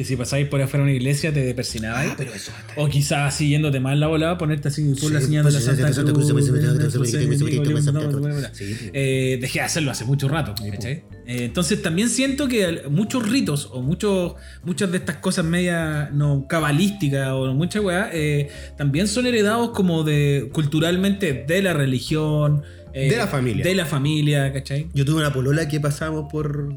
[0.00, 2.12] Que si pasáis por afuera de una iglesia te persinabais.
[2.12, 2.50] Ah, pero eso.
[2.76, 5.64] O quizás siguiéndote mal la volada, ponerte así por la Sí, señal de la pues,
[5.94, 6.32] Santa Cruz.
[6.32, 8.50] Cruz, de- de- Santa
[8.94, 10.54] eh, dejé de hacerlo hace mucho rato.
[10.70, 10.92] ¿cachai?
[11.26, 16.46] Eh, entonces también siento que muchos ritos o muchos, muchas de estas cosas media no
[16.48, 22.62] cabalísticas o muchas weas eh, también son heredados como de culturalmente de la religión.
[22.94, 23.64] eh, De la familia.
[23.64, 24.88] De la familia, ¿cachai?
[24.94, 26.74] Yo tuve una polola que pasábamos por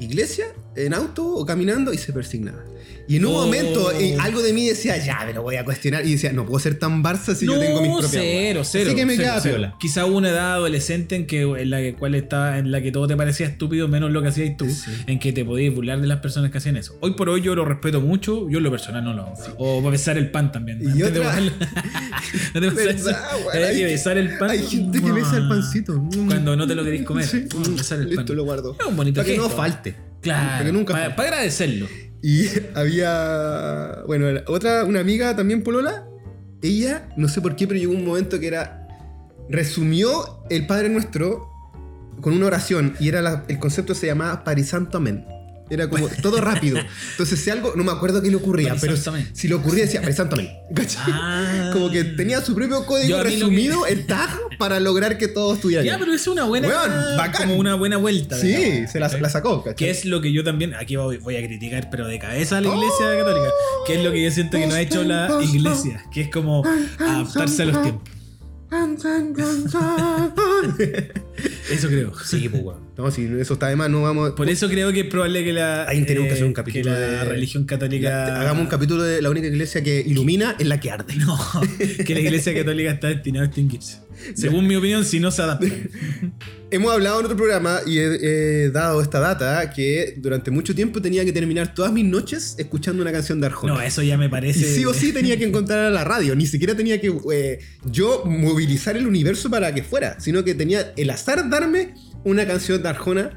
[0.00, 2.64] iglesia en auto o caminando y se persignaba.
[3.08, 3.44] Y en un Oh.
[3.46, 6.06] momento eh, algo de mí decía, ya, me lo voy a cuestionar.
[6.06, 8.68] Y decía, no puedo ser tan barça si yo tengo mis propias cero, weas".
[8.70, 8.86] cero.
[8.88, 9.74] Así que me cero.
[9.80, 12.92] Quizá hubo una edad adolescente en que en la que cual estaba, en la que
[12.92, 14.90] todo te parecía estúpido menos lo que hacías tú, Sí.
[15.06, 16.96] en que te podías burlar de las personas que hacían eso.
[17.00, 19.34] Hoy por hoy yo lo respeto mucho, yo en lo personal no lo hago.
[19.58, 20.80] O para besar el pan también.
[20.96, 21.36] Y otra-
[22.54, 22.70] ¿No te?
[22.70, 23.22] ¿Verdad,
[23.54, 23.64] weón?
[23.68, 24.50] Hay que besar el pan.
[24.50, 25.92] Hay gente que besa el pancito.
[26.00, 26.26] Mm.
[26.26, 27.26] Cuando no te lo querés comer.
[27.26, 27.44] Sí.
[27.54, 28.36] Mm, besar el Listo, pan.
[28.36, 28.76] lo guardo.
[28.78, 29.94] Es un bonito Para que no falte.
[30.20, 30.48] Claro.
[30.50, 31.86] Para que nunca para agradecerlo.
[32.22, 36.06] Y había, bueno, otra, una amiga también polola,
[36.62, 38.86] ella, no sé por qué, pero llegó un momento que era,
[39.48, 41.48] resumió el Padre Nuestro
[42.20, 45.24] con una oración y era la- el concepto se llamaba Parisanto Amén.
[45.70, 46.78] Era como todo rápido.
[47.12, 48.96] Entonces, si algo, no me acuerdo qué le ocurría, pero
[49.32, 50.58] si le ocurría decía, presántame.
[50.98, 51.70] Ah.
[51.72, 55.98] Como que tenía su propio código resumido, el tag, para lograr que todo estuviera Ya,
[55.98, 56.68] pero es una buena.
[57.16, 57.48] Bacán.
[57.48, 58.36] Como una buena vuelta.
[58.36, 59.76] Sí, se la, la sacó, ¿cachai?
[59.76, 62.60] Que es lo que yo también, aquí voy, voy a criticar, pero de cabeza a
[62.60, 63.18] la iglesia Oh.
[63.24, 63.48] católica,
[63.86, 66.64] que es lo que yo siento que no ha hecho la iglesia, que es como
[66.98, 68.08] adaptarse a los tiempos.
[71.70, 72.12] Eso creo.
[72.24, 72.62] Sí, pues.
[72.96, 74.32] No, si eso está de más, no vamos.
[74.32, 76.84] Por eso creo que es probable que la, Ahí tenemos que hacer un eh, capítulo
[76.84, 78.40] que la de- religión católica.
[78.40, 81.14] Hagamos un capítulo de la única iglesia que ilumina es la que arde.
[81.16, 81.38] No,
[82.06, 83.98] que la iglesia católica está destinada a extinguirse.
[84.34, 85.66] Según mi opinión, si no se adapta.
[86.72, 91.02] Hemos hablado en otro programa y he, he dado esta data que durante mucho tiempo
[91.02, 93.74] tenía que terminar todas mis noches escuchando una canción de Arjona.
[93.74, 94.72] No, eso ya me y parece.
[94.74, 97.58] sí o sí tenía que encontrar a la radio, ni siquiera tenía que eh,
[97.90, 102.80] yo movilizar el universo para que fuera, sino que tenía el azar darme una canción
[102.82, 103.36] de Arjona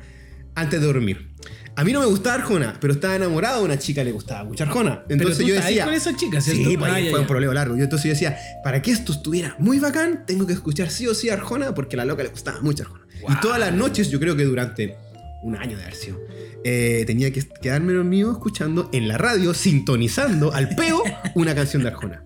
[0.53, 1.29] antes de dormir.
[1.75, 4.43] A mí no me gustaba Arjona, pero estaba enamorado de una chica que le gustaba
[4.43, 5.03] mucho Arjona.
[5.09, 5.85] Entonces tú yo estás ahí decía.
[5.85, 6.69] con esa chica, ¿cierto?
[6.69, 7.75] Sí, pues, Ah, ya, fue un problema largo.
[7.75, 11.15] Yo entonces yo decía, para que esto estuviera muy bacán, tengo que escuchar sí o
[11.15, 13.05] sí a Arjona porque a la loca le gustaba mucho Arjona.
[13.29, 14.95] Y todas las noches, yo creo que durante
[15.43, 16.19] un año de haber sido,
[16.63, 21.01] eh, tenía que quedarme dormido escuchando en la radio, sintonizando al peo
[21.35, 22.23] una canción de Arjona.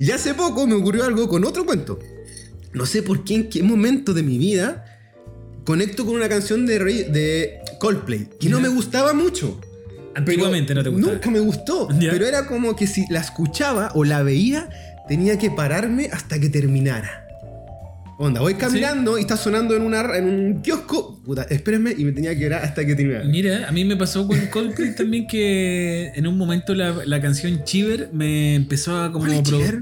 [0.00, 1.98] Y hace poco me ocurrió algo con otro cuento.
[2.72, 4.84] No sé por qué, en qué momento de mi vida
[5.64, 9.60] conecto con una canción de, Rey- de Coldplay que no me gustaba mucho.
[10.14, 11.14] Antiguamente no te gustaba.
[11.14, 11.88] Nunca me gustó.
[11.98, 12.12] Ya.
[12.12, 14.68] Pero era como que si la escuchaba o la veía,
[15.08, 17.26] tenía que pararme hasta que terminara.
[18.18, 21.20] Onda, voy caminando y está sonando en, una, en un kiosco.
[21.24, 23.24] Puta, espérenme y me tenía que ver hasta que terminara.
[23.24, 27.64] Mira, a mí me pasó con Coldplay también que en un momento la, la canción
[27.64, 29.74] Chiver me empezó a como ¿Cuál es?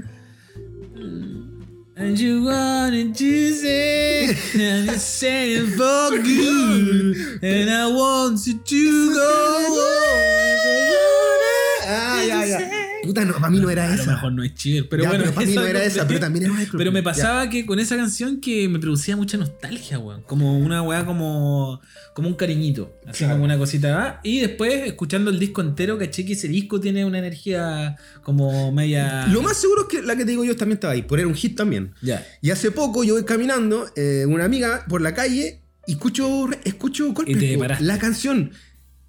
[2.01, 9.13] And you wanted to say, and it's saying for good, and I want you to
[9.13, 9.77] go.
[11.85, 12.80] Ah, ya, ya.
[13.13, 14.11] Puta, no, para mí no era A lo esa.
[14.13, 15.23] mejor no es Chiver, pero Ya, bueno.
[15.25, 17.65] pero para mí no esa- era esa, pero también era Michael Pero me pasaba que
[17.65, 20.21] con esa canción que me producía mucha nostalgia, weón.
[20.21, 21.81] Como una weá como,
[22.13, 22.93] como un cariñito.
[23.05, 23.33] Así Claro.
[23.33, 24.01] como una cosita.
[24.01, 28.71] ah, Y después, escuchando el disco entero, caché que ese disco tiene una energía como
[28.71, 29.27] media.
[29.27, 31.27] Lo más seguro es que la que te digo yo también estaba ahí, por era
[31.27, 31.93] un hit también.
[32.01, 32.25] Ya.
[32.41, 37.13] Y hace poco yo voy caminando, eh, una amiga por la calle, y escucho, escucho
[37.13, 38.51] Coldplay, la canción.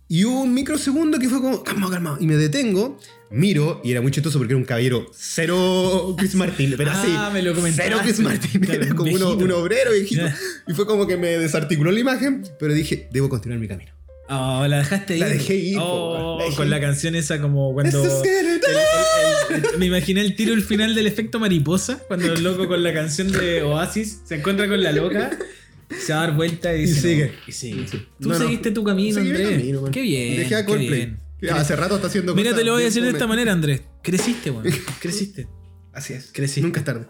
[0.08, 2.16] Y hubo un microsegundo que fue como, calmado, calmado.
[2.20, 2.98] Y me detengo,
[3.32, 7.08] miro, y era muy chistoso porque era un caballero cero Chris Martin, pero así.
[7.10, 7.84] Ah, me lo comentaste.
[7.90, 10.22] Cero Chris Martin, Claro, era como uno- un obrero viejito.
[10.68, 13.90] Y fue como que me desarticuló la imagen, pero dije, debo continuar mi camino.
[14.28, 15.20] Oh, la dejaste ir.
[15.20, 16.70] La dejé ir, po, Oh, la dejé con ir.
[16.70, 18.02] la canción esa como cuando.
[18.04, 18.60] El- el-
[19.72, 22.94] el- me imaginé el tiro el final del efecto mariposa, cuando el loco con la
[22.94, 25.36] canción de Oasis se encuentra con la loca,
[25.90, 27.26] se va a dar vuelta y, Y dice, sigue.
[27.26, 27.84] no, y sigue.
[28.20, 28.38] Tú No, no.
[28.38, 29.62] seguiste tu camino, Andrés.
[29.92, 30.36] qué bien.
[30.38, 31.16] Dejé a Coldplay.
[31.42, 33.82] Ya, Hace rato está haciendo Mira, te lo voy a decir de esta manera, Andrés.
[34.02, 34.64] Creciste, weón.
[35.00, 35.48] Creciste.
[35.92, 36.30] Así es.
[36.32, 36.62] Creciste.
[36.62, 37.06] Nunca es tarde.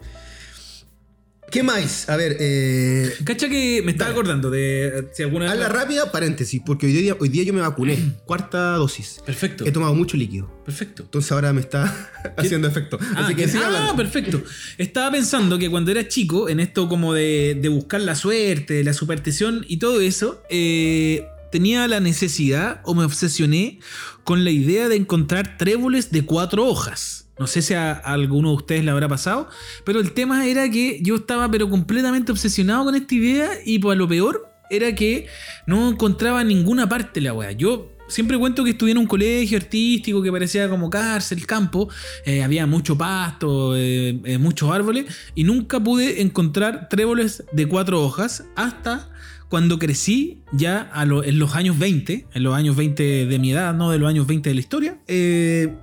[1.51, 2.09] ¿Qué más?
[2.09, 4.19] A ver, eh, Cacha que me estaba Dale.
[4.19, 7.95] acordando de si alguna Hazla rápida, paréntesis, porque hoy día, hoy día yo me vacuné.
[8.25, 9.21] Cuarta dosis.
[9.23, 9.63] Perfecto.
[9.63, 10.49] He tomado mucho líquido.
[10.65, 11.03] Perfecto.
[11.03, 12.97] Entonces ahora me está haciendo efecto.
[12.99, 14.41] Ah, Así que siga ah, perfecto.
[14.79, 18.93] Estaba pensando que cuando era chico, en esto como de, de buscar la suerte, la
[18.93, 23.77] superstición y todo eso, eh, tenía la necesidad o me obsesioné
[24.23, 27.29] con la idea de encontrar tréboles de cuatro hojas.
[27.37, 29.47] No sé si a, alguno de ustedes le habrá pasado,
[29.85, 33.95] pero el tema era que yo estaba pero completamente obsesionado con esta idea y por
[33.95, 35.27] lo peor era que
[35.67, 37.51] no encontraba en ninguna parte la weá.
[37.51, 41.87] Yo siempre cuento que estudié en un colegio artístico que parecía como cárcel, campo,
[42.25, 48.03] eh, había mucho pasto, eh, eh, muchos árboles y nunca pude encontrar tréboles de cuatro
[48.03, 49.11] hojas hasta
[49.53, 53.51] cuando crecí ya a lo- en los años 20, en los años 20 de mi
[53.51, 54.97] edad, no de los años 20 de la historia.
[55.07, 55.75] eh,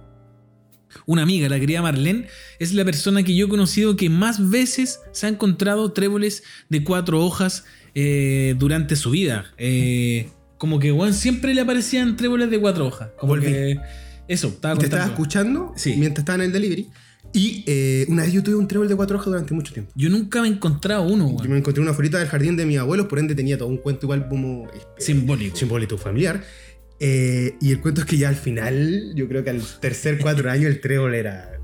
[1.06, 2.26] una amiga, la querida Marlene,
[2.58, 6.82] es la persona que yo he conocido que más veces se ha encontrado tréboles de
[6.82, 9.44] cuatro hojas eh, durante su vida.
[9.56, 13.10] Eh, como que weón, siempre le aparecían tréboles de cuatro hojas.
[13.20, 13.46] Como Volví.
[13.46, 13.76] que
[14.26, 15.94] eso, estaba te estaba escuchando Sí.
[15.96, 16.88] mientras estaba en el delivery.
[17.32, 19.92] Y eh, una vez yo tuve un trébol de cuatro hojas durante mucho tiempo.
[19.94, 21.50] Yo nunca me he encontrado uno, Yo weón.
[21.50, 24.06] me encontré una florita del jardín de mis abuelos, por ende tenía todo un cuento
[24.06, 25.56] igual como eh, Simbólico.
[25.56, 26.42] simbólico familiar.
[26.98, 30.50] Eh, y el cuento es que ya al final, yo creo que al tercer cuatro
[30.50, 31.59] años el trébol era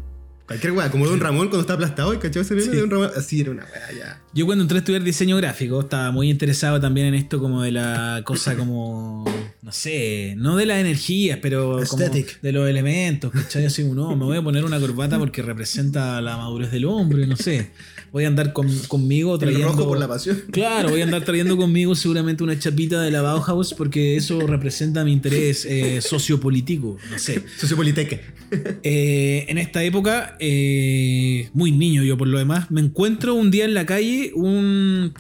[0.47, 2.71] Cualquier weá, como Don Ramón cuando está aplastado, ¿y cachado ese meme Sí.
[2.73, 3.11] de Don Ramón?
[3.17, 4.23] Así era una weá ya.
[4.33, 7.73] Yo cuando entré a estudiar diseño gráfico estaba muy interesado también en esto como de
[7.73, 9.25] la cosa como,
[9.63, 13.67] no sé, no de las energías, pero como de los elementos, ¿cachai?
[13.67, 17.37] Así no, me voy a poner una corbata porque representa la madurez del hombre, no
[17.37, 17.71] sé.
[18.17, 19.69] Voy a andar con- conmigo El trayendo...
[19.69, 20.41] rojo por la pasión.
[20.51, 25.05] Claro, voy a andar trayendo conmigo seguramente una chapita de la Bauhaus porque eso representa
[25.05, 27.43] mi interés eh, sociopolítico, no sé.
[27.59, 28.23] Sociopoliteque.
[28.83, 33.67] Eh, en esta época, eh, muy niño yo por lo demás, me encuentro un día
[33.67, 35.13] en la calle un...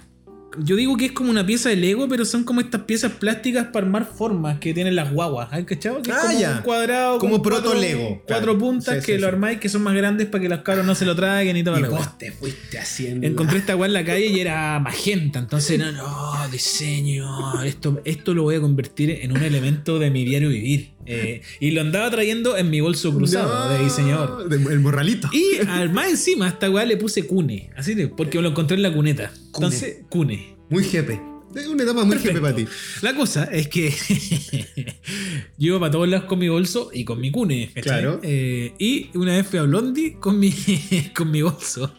[0.58, 3.66] Yo digo que es como una pieza de Lego, pero son como estas piezas plásticas
[3.66, 5.48] para armar formas que tienen las guaguas.
[5.50, 6.02] ¿Has cachado?
[6.02, 6.50] Que es Ah, como ya.
[6.56, 7.18] un cuadrado.
[7.18, 8.58] Como proto Lego, Cuatro claro.
[8.58, 10.94] puntas Sí, que sí, lo armáis que son más grandes para que los cabros no
[10.94, 13.26] se lo traguen y todo Y la vos te fuiste haciendo.
[13.26, 15.38] Encontré esta weá en la calle y era magenta.
[15.38, 17.62] Entonces, no, no, diseño.
[17.62, 20.95] Esto, esto lo voy a convertir en un elemento de mi diario vivir.
[21.06, 24.48] Eh, y lo andaba trayendo en mi bolso cruzado No, de diseñador.
[24.48, 25.28] de- el morralito.
[25.32, 27.70] Y al más encima a esta weá le puse cune.
[27.76, 29.32] Así de, porque me lo encontré en la cuneta.
[29.54, 30.56] Entonces, cune.
[30.68, 31.20] Muy jepe.
[31.54, 32.42] Es una etapa muy Perfecto.
[32.42, 32.66] para ti.
[33.00, 33.90] La cosa es que
[35.58, 37.70] yo iba para todos lados con mi bolso y con mi cune.
[37.74, 37.82] ¿cachai?
[37.82, 38.20] Claro.
[38.22, 40.52] Eh, y una vez fui a Blondie con mi,
[41.16, 41.92] con mi bolso.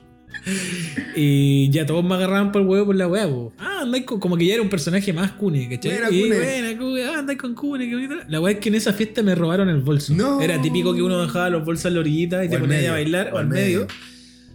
[1.20, 3.52] Y ya todos me agarraban por el huevo por la po.
[3.58, 5.94] Ah, andáis con, como que ya era un personaje más cune, ¿cachai?
[5.94, 6.36] Buena, y Cune.
[6.38, 8.16] buena, Cune, ah, andáis con cune, qué bonito.
[8.28, 10.14] La weá es que en esa fiesta me robaron el bolso.
[10.14, 10.42] No.
[10.42, 12.90] Era típico que uno dejaba los bolsos en la orillita y O te ponías medio,
[12.92, 13.80] a bailar o al medio.
[13.82, 13.88] medio.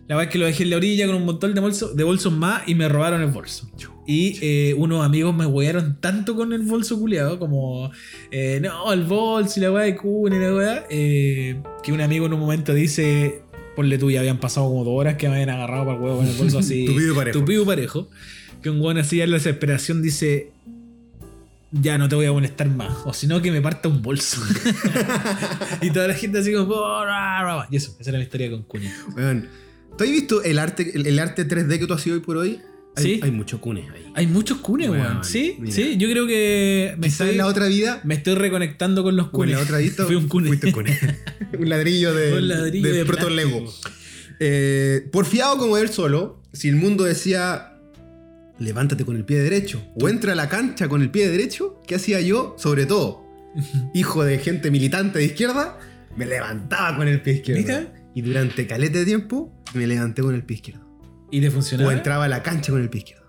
[0.09, 2.05] La verdad es que lo dejé en la orilla con un montón de bolsos, de
[2.05, 3.71] bolsos más y me robaron el bolso.
[4.07, 7.91] Y eh, unos amigos me huearon tanto con el bolso culiado como,
[8.33, 12.01] eh, no, el bolso y la weá de Kun y la weá, eh, que un
[12.01, 13.42] amigo en un momento dice,
[13.75, 16.17] ponle tú, ya habían pasado como dos horas que me habían agarrado para el huevo
[16.19, 16.85] con el bolso así.
[16.87, 17.39] Tupido y parejo.
[17.39, 18.11] tupido y parejo.
[18.63, 20.53] Que un weón así en la desesperación dice,
[21.73, 24.41] ya no te voy a molestar más, o si no que me parta un bolso.
[25.81, 26.75] y toda la gente así como,
[27.71, 28.83] y eso, esa era mi historia con Kun.
[29.17, 29.49] Weón,
[29.99, 32.37] ¿tú has visto el arte, el, el arte 3D que tú has sido hoy por
[32.37, 32.61] hoy?
[32.97, 33.21] Hay, Sí.
[33.23, 34.13] Hay muchos cunes ahí.
[34.15, 35.25] Hay muchos cunes, Weón.
[35.25, 35.75] Sí, mira.
[35.75, 38.01] sí, yo creo que me estoy, en la otra vida.
[38.05, 39.57] me estoy reconectando con los O en cunes.
[39.57, 40.05] la otra vida.
[40.07, 40.49] Fui un cune.
[40.49, 40.99] Fuiste un cune.
[41.59, 42.35] un ladrillo de.
[42.35, 43.31] Un ladrillo de, de proto.
[43.31, 43.65] Lego.
[44.41, 47.69] Eh, porfiado como él solo, si el mundo decía.
[48.59, 49.83] Levántate con el pie derecho.
[50.01, 51.81] O entra a la cancha con el pie derecho.
[51.87, 52.55] ¿Qué hacía yo?
[52.59, 53.25] Sobre todo,
[53.95, 55.79] hijo de gente militante de izquierda,
[56.17, 57.63] me levantaba con el pie izquierdo.
[57.63, 57.93] ¿Mira?
[58.15, 60.83] Y durante calete de tiempo, me levanté con el pie izquierdo.
[61.33, 61.93] ¿Y te O funcionaba?
[61.93, 63.23] entraba a la cancha con el pie izquierdo.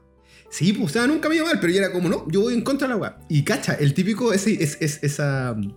[0.52, 2.54] Sí, pues, o sea, nunca me iba mal, pero yo era como, no, yo voy
[2.54, 3.18] en contra de la weá.
[3.30, 5.74] Y cacha, el típico, ese, es, es- esa mm,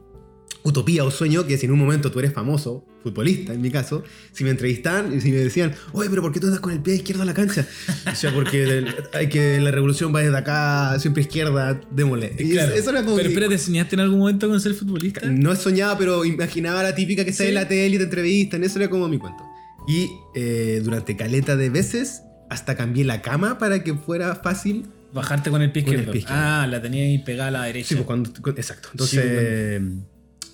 [0.65, 4.03] utopía o sueño que si en un momento tú eres famoso, futbolista en mi caso,
[4.33, 6.81] si me entrevistaban y si me decían, oye, pero ¿por qué tú andas con el
[6.83, 7.65] pie izquierdo a la cancha?
[8.11, 8.85] O sea, porque
[9.15, 12.31] hay que la revolución va desde acá, siempre izquierda, démosle.
[12.37, 12.75] Claro.
[12.75, 15.21] eso era como Pero que- espera, ¿te soñaste en algún momento con ser futbolista?
[15.25, 17.49] no soñaba, pero imaginaba la típica que sale Sí.
[17.51, 18.65] en la tele y te entrevistan.
[18.65, 19.43] Eso era como mi cuento.
[19.87, 24.87] Y eh, durante caleta de veces, hasta cambié la cama para que fuera fácil.
[25.13, 26.13] Bajarte con el pie izquierdo.
[26.29, 27.89] Ah, la tenía ahí pegada a la derecha.
[27.89, 28.89] Sí, pues cuando, exacto.
[28.93, 29.81] Entonces, Sí, eh,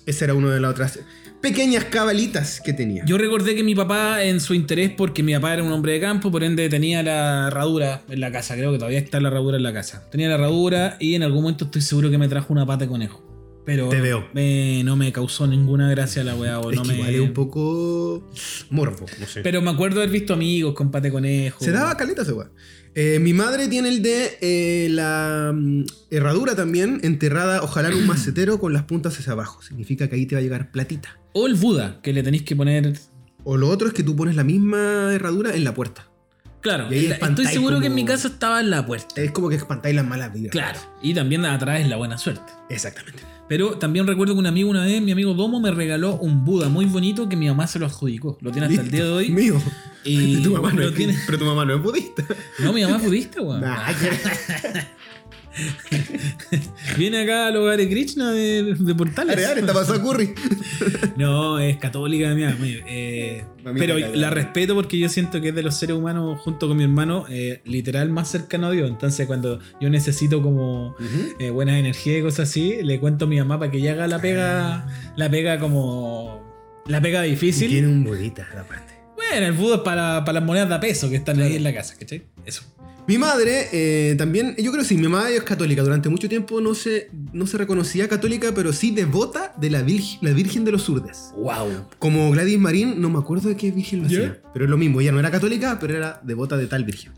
[0.05, 0.99] esa era una de las otras
[1.41, 3.03] pequeñas cabalitas que tenía.
[3.05, 5.99] Yo recordé que mi papá, en su interés, porque mi papá era un hombre de
[5.99, 8.55] campo, por ende tenía la herradura en la casa.
[8.55, 10.09] Creo que todavía está la herradura en la casa.
[10.09, 12.89] Tenía la herradura y en algún momento estoy seguro que me trajo una pata de
[12.89, 13.32] conejo.
[13.65, 14.27] Pero Te veo.
[14.33, 16.59] me- no me causó ninguna gracia la weá.
[16.59, 16.95] o es no que me...
[16.95, 18.29] igual es un poco
[18.69, 19.41] morbo, no sé.
[19.41, 21.63] Pero me acuerdo haber visto amigos con pate conejo.
[21.63, 22.49] Se daba caleta ese weá.
[22.95, 28.05] Eh, mi madre tiene el de eh, la mm, herradura también, enterrada, ojalá en un
[28.07, 29.61] macetero con las puntas hacia abajo.
[29.61, 31.17] Significa que ahí te va a llegar platita.
[31.33, 32.93] O el Buda, que le tenéis que poner.
[33.45, 36.07] O lo otro es que tú pones la misma herradura en la puerta.
[36.61, 39.19] Claro, estoy seguro que en como- mi casa estaba en la puerta.
[39.21, 40.51] Es como que espantáis las malas vibras.
[40.51, 40.79] Claro.
[41.01, 42.53] Y también atraes la buena suerte.
[42.69, 43.21] Exactamente.
[43.49, 46.69] Pero también recuerdo que un amigo una vez, mi amigo Domo, me regaló un Buda
[46.69, 48.37] muy bonito que mi mamá se lo adjudicó.
[48.41, 49.29] Lo tiene hasta el día de hoy.
[49.29, 49.61] Mío.
[50.03, 52.23] Y tu mamá no lo es, tiene- Pero tu mamá no es budista.
[52.59, 53.61] No, mi mamá es budista, weón.
[53.61, 53.91] Nah,
[56.97, 59.37] Viene acá al hogar de Krishna de, de Portales.
[59.37, 60.33] Está pasado curry.
[61.17, 62.57] No, es católica, mi mamá.
[62.61, 63.45] eh,
[63.77, 66.83] pero la respeto porque yo siento que es de los seres humanos, junto con mi
[66.83, 68.89] hermano, eh, literal más cercano a Dios.
[68.89, 70.95] Entonces, cuando yo necesito como
[71.39, 74.07] eh, buenas energías y cosas así, le cuento a mi mamá para que ella haga
[74.07, 76.41] la pega, la pega como.
[76.87, 77.69] La pega Y difícil.
[77.69, 78.93] tiene un budita aparte.
[79.15, 81.63] Bueno, el Buda es para, para las monedas de a peso que están ahí en
[81.63, 82.23] la casa, ¿cachai?
[82.45, 82.63] Eso.
[83.05, 85.81] Mi madre eh, también, yo creo que sí, mi madre es católica.
[85.81, 90.19] Durante mucho tiempo no se, no se reconocía católica, pero sí devota de la, virgen,
[90.21, 91.31] la Virgen de los Surdes.
[91.35, 91.87] ¡Wow!
[91.99, 94.41] Como Gladys Marín, no me acuerdo de qué virgen lo hacía.
[94.53, 97.11] Pero es lo mismo, ella no era católica, pero era devota de tal virgen.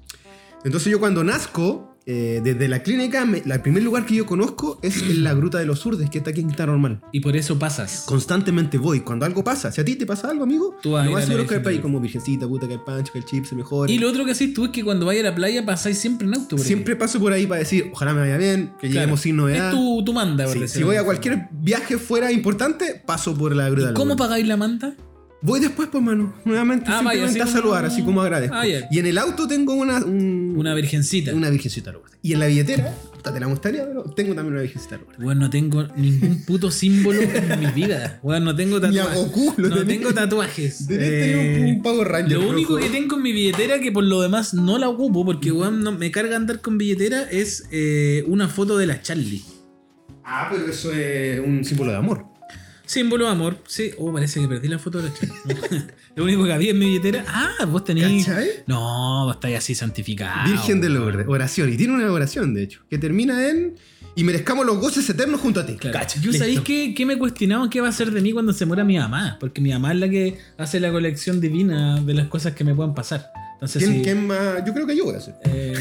[0.63, 4.25] Entonces yo cuando nazco, eh, desde la clínica, me- la- el primer lugar que yo
[4.27, 7.01] conozco es en la Gruta de los Urdes, que está aquí en Quinta Normal.
[7.11, 8.03] Y por eso pasas.
[8.05, 8.99] Constantemente voy.
[9.01, 11.17] Cuando algo pasa, si a ti te pasa algo, amigo, Tú vas a lo ir
[11.17, 13.55] a la que ahí de como virgencita, puta, que el pancho, que el chip se
[13.55, 13.91] mejore.
[13.91, 16.27] Y lo otro que haces tú es que cuando vayas a la playa pasáis siempre
[16.27, 16.55] en auto.
[16.57, 16.61] ahí.
[16.63, 18.93] Siempre paso por ahí para decir, ojalá me vaya bien, que Claro.
[18.93, 19.69] lleguemos sin novedad.
[19.69, 23.35] Es tu, tu manda, por Sí, si voy a de cualquier viaje fuera importante, paso
[23.35, 23.99] por la Gruta de forma.
[23.99, 24.95] los ¿Cómo pagáis la manta?
[25.45, 26.33] Voy después, pues, mano.
[26.43, 28.55] Nuevamente, Ah, vaya, simplemente así a como- saludar, así como agradezco.
[28.55, 28.87] Ah, ya.
[28.89, 29.97] Y en el auto tengo una.
[30.03, 31.33] un- Una virgencita.
[31.33, 32.17] Una virgencita Lourdes.
[32.23, 35.17] Y en la billetera, puta, te la mostraría, pero tengo también una virgencita Lourdes.
[35.19, 38.19] Bueno, no tengo ningún puto símbolo en mi vida.
[38.23, 39.15] Bueno, no tengo tatuajes.
[39.15, 39.87] Goku lo no tenés.
[39.99, 40.87] tengo tatuajes.
[40.87, 42.37] Deberías tener un, Eh, un Power Ranger.
[42.39, 42.83] Lo único rojo.
[42.87, 45.91] que tengo en mi billetera, que por lo demás no la ocupo, porque weón, no,
[45.91, 49.43] me carga andar con billetera, es eh, una foto de la Charlie.
[50.23, 52.25] Ah, pero eso es un símbolo de amor.
[52.85, 53.91] Símbolo de amor, sí.
[53.97, 55.83] Oh, parece que perdí la foto de la Charlie.
[56.15, 57.25] lo único que había en mi billetera.
[57.27, 58.25] Ah, vos tenés.
[58.25, 58.47] ¿Cachai?
[58.67, 60.49] No, vos estáis así santificado.
[60.49, 60.89] Virgen de.
[60.89, 61.27] Lourdes.
[61.27, 61.73] Oración.
[61.73, 63.75] Y tiene una oración, de hecho, que termina en.
[64.17, 65.73] Y merezcamos los goces eternos junto a ti.
[65.75, 65.99] Claro.
[65.99, 66.45] Cacha, Yo listo.
[66.45, 68.85] sabéis que, que me he cuestionado qué va a ser de mí cuando se muera
[68.85, 69.35] mi mamá.
[69.41, 72.73] Porque mi mamá es la que hace la colección divina de las cosas que me
[72.73, 73.29] puedan pasar.
[73.55, 74.63] Entonces, ¿Quién, si, quién más?
[74.65, 75.35] Yo creo que yo voy a hacer.
[75.43, 75.73] eh,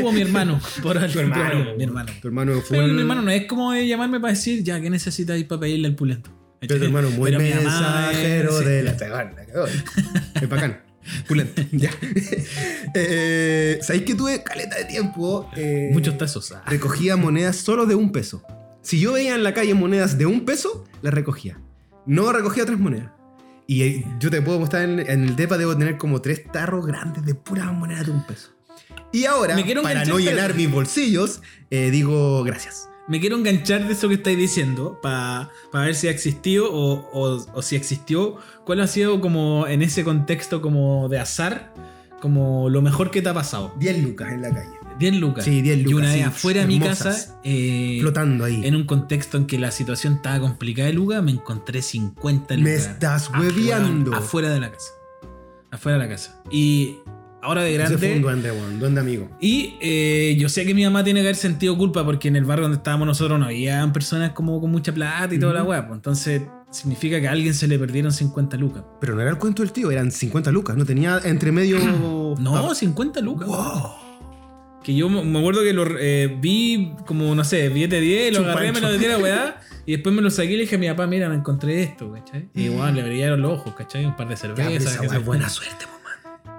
[0.00, 0.60] tú o mi hermano.
[0.82, 1.76] Por Tu hermano.
[1.76, 2.12] Mi hermano.
[2.20, 2.78] Tu hermano fue.
[2.78, 5.86] Pero mi hermano no es como de llamarme para decir, ya, ¿qué necesitáis para pedirle
[5.88, 6.30] al pulento?
[6.60, 9.70] Pero tu hermano muy Pero mensajero es- de la cagón, la cagón.
[10.42, 10.80] Es bacán.
[11.28, 11.62] Pulento.
[11.72, 11.90] ya.
[12.94, 15.50] Eh, ¿Sabéis que tuve caleta de tiempo?
[15.56, 16.52] eh, Muchos tazos.
[16.52, 16.62] Ah.
[16.66, 18.42] Recogía monedas solo de un peso.
[18.82, 21.60] Si yo veía en la calle monedas de un peso, las recogía.
[22.06, 23.10] No recogía otras monedas.
[23.66, 26.86] Y eh, yo te puedo mostrar en, en el DEPA, debo tener como tres tarros
[26.86, 28.50] grandes de puras monedas de un peso.
[29.12, 31.40] Y ahora, para no llenar mis bolsillos,
[31.70, 32.88] eh, digo gracias.
[33.08, 37.46] Me quiero enganchar de eso que estáis diciendo para ver si ha existido o, o-
[37.54, 41.72] o si existió, cuál ha sido como en ese contexto como de azar,
[42.20, 43.72] como lo mejor que te ha pasado.
[43.78, 44.70] 10 lucas en la calle.
[44.98, 45.44] 10 lucas.
[45.44, 48.62] Sí, 10 Y lucas, una vez sí, afuera de mi casa, eh, Flotando ahí.
[48.64, 52.64] en un contexto en que la situación estaba complicada de lucas, me encontré 50 lucas.
[52.64, 54.14] Me estás afuera- hueveando.
[54.14, 54.90] Afuera de la casa.
[55.70, 56.42] Afuera de la casa.
[56.50, 56.96] Y
[57.46, 58.48] ahora de Ese fue un grande...
[58.48, 59.30] duende, weón, duende amigo.
[59.40, 62.44] Y eh, yo sé que mi mamá tiene que haber sentido culpa porque en el
[62.44, 65.86] barrio donde estábamos nosotros no había personas como con mucha plata y toda la weá.
[65.86, 65.96] pues.
[65.96, 68.82] Entonces significa que a alguien se le perdieron 50 lucas.
[69.00, 70.76] Pero no era el cuento del tío, eran 50 lucas.
[70.76, 71.78] No tenía entre medio.
[72.38, 73.48] No, Ah, 50 lucas.
[73.48, 73.92] wow.
[74.84, 78.72] Que yo me acuerdo que lo eh, vi como, no sé, billete 10, lo agarré,
[78.72, 79.60] me lo metí la weá.
[79.86, 82.12] Y después me lo saqué y le dije a mi papá, mira, me encontré esto,
[82.12, 82.48] ¿cachai?
[82.54, 84.04] Y igual le brillaron los ojos, ¿cachai?
[84.04, 85.00] Un par de Ya, cervezas.
[85.02, 85.22] esa yo.
[85.22, 85.95] buena suerte, po.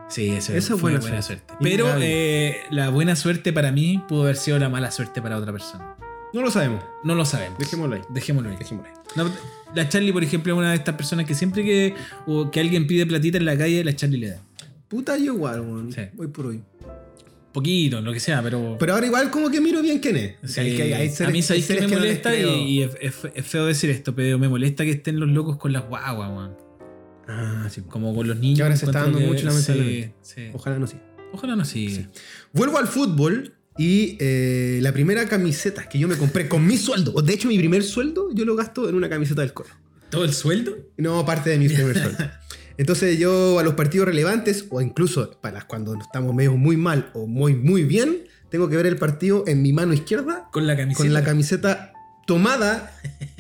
[0.10, 1.44] Sí, eso Esa fue buena, buena suerte.
[1.48, 1.64] suerte.
[1.70, 5.52] Pero eh, la buena suerte para mí pudo haber sido la mala suerte para otra
[5.52, 5.96] persona.
[6.34, 6.84] No lo sabemos.
[7.04, 7.58] No lo sabemos.
[7.60, 8.02] Dejémoslo ahí.
[8.10, 8.58] Dejémoslo ahí.
[8.58, 8.96] Dejémoslo ahí.
[9.16, 9.32] No,
[9.76, 11.94] la Charlie, por ejemplo, es una de estas personas que siempre que,
[12.26, 14.42] o que alguien pide platita en la calle, la Charlie le da.
[14.88, 15.92] Puta, yo igual, weón.
[15.92, 16.02] Sí.
[16.18, 16.62] Hoy por hoy.
[17.52, 18.76] Poquito, lo que sea, pero.
[18.80, 20.36] Pero ahora igual como que miro bien quién es.
[20.46, 24.38] Sí, Hay a mí sabéis que me molesta y, es- es feo decir esto, pero
[24.38, 26.67] me molesta que estén los locos con las guaguas, weón.
[27.28, 27.82] Ah, sí.
[27.82, 28.58] Como con los niños.
[28.58, 30.14] Que ahora se está dando que- mucho, lamentablemente.
[30.22, 30.50] Sí, sí.
[30.54, 30.98] Ojalá no sí.
[31.34, 32.10] Ojalá no siga.
[32.54, 37.12] Vuelvo al fútbol y eh, la primera camiseta que yo me compré con mi sueldo,
[37.14, 39.70] o de hecho mi primer sueldo, yo lo gasto en una camiseta del Colo.
[40.10, 40.78] ¿Todo el sueldo?
[40.98, 42.24] No parte de mi primer sueldo.
[42.78, 47.28] Entonces yo a los partidos relevantes, o incluso para cuando estamos medio muy mal o
[47.28, 51.04] muy, muy bien, tengo que ver el partido en mi mano izquierda Con la camiseta.
[51.04, 51.94] con la camiseta
[52.26, 52.98] tomada,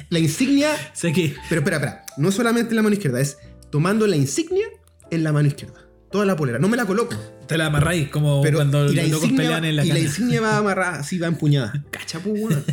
[0.09, 0.71] la insignia.
[0.93, 1.35] Sea que.
[1.49, 3.37] Pero espera, espera, no solamente en la mano izquierda, es
[3.71, 4.67] tomando la insignia
[5.11, 5.75] en la mano izquierda.
[6.11, 7.15] Toda la polera, no me la coloco.
[7.47, 10.57] Te la amarráis como Pero cuando los locos pelean en la y la insignia va
[10.57, 11.83] amarrada, así va empuñada.
[11.91, 12.63] Cacha, pues, weón.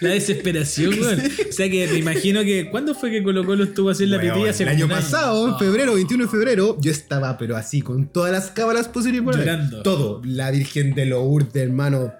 [0.00, 1.20] La desesperación, weón.
[1.48, 2.68] O sea que me imagino que.
[2.70, 4.50] ¿Cuándo fue que Colo Colo estuvo así en la pipilla?
[4.50, 5.58] Hace el año pasado, en Ah.
[5.58, 9.24] febrero, 21 de febrero, yo estaba, pero así, con todas las cábalas posibles.
[9.36, 9.82] Llorando.
[9.82, 10.20] Todo.
[10.24, 12.12] La Virgen de Lourdes, hermano.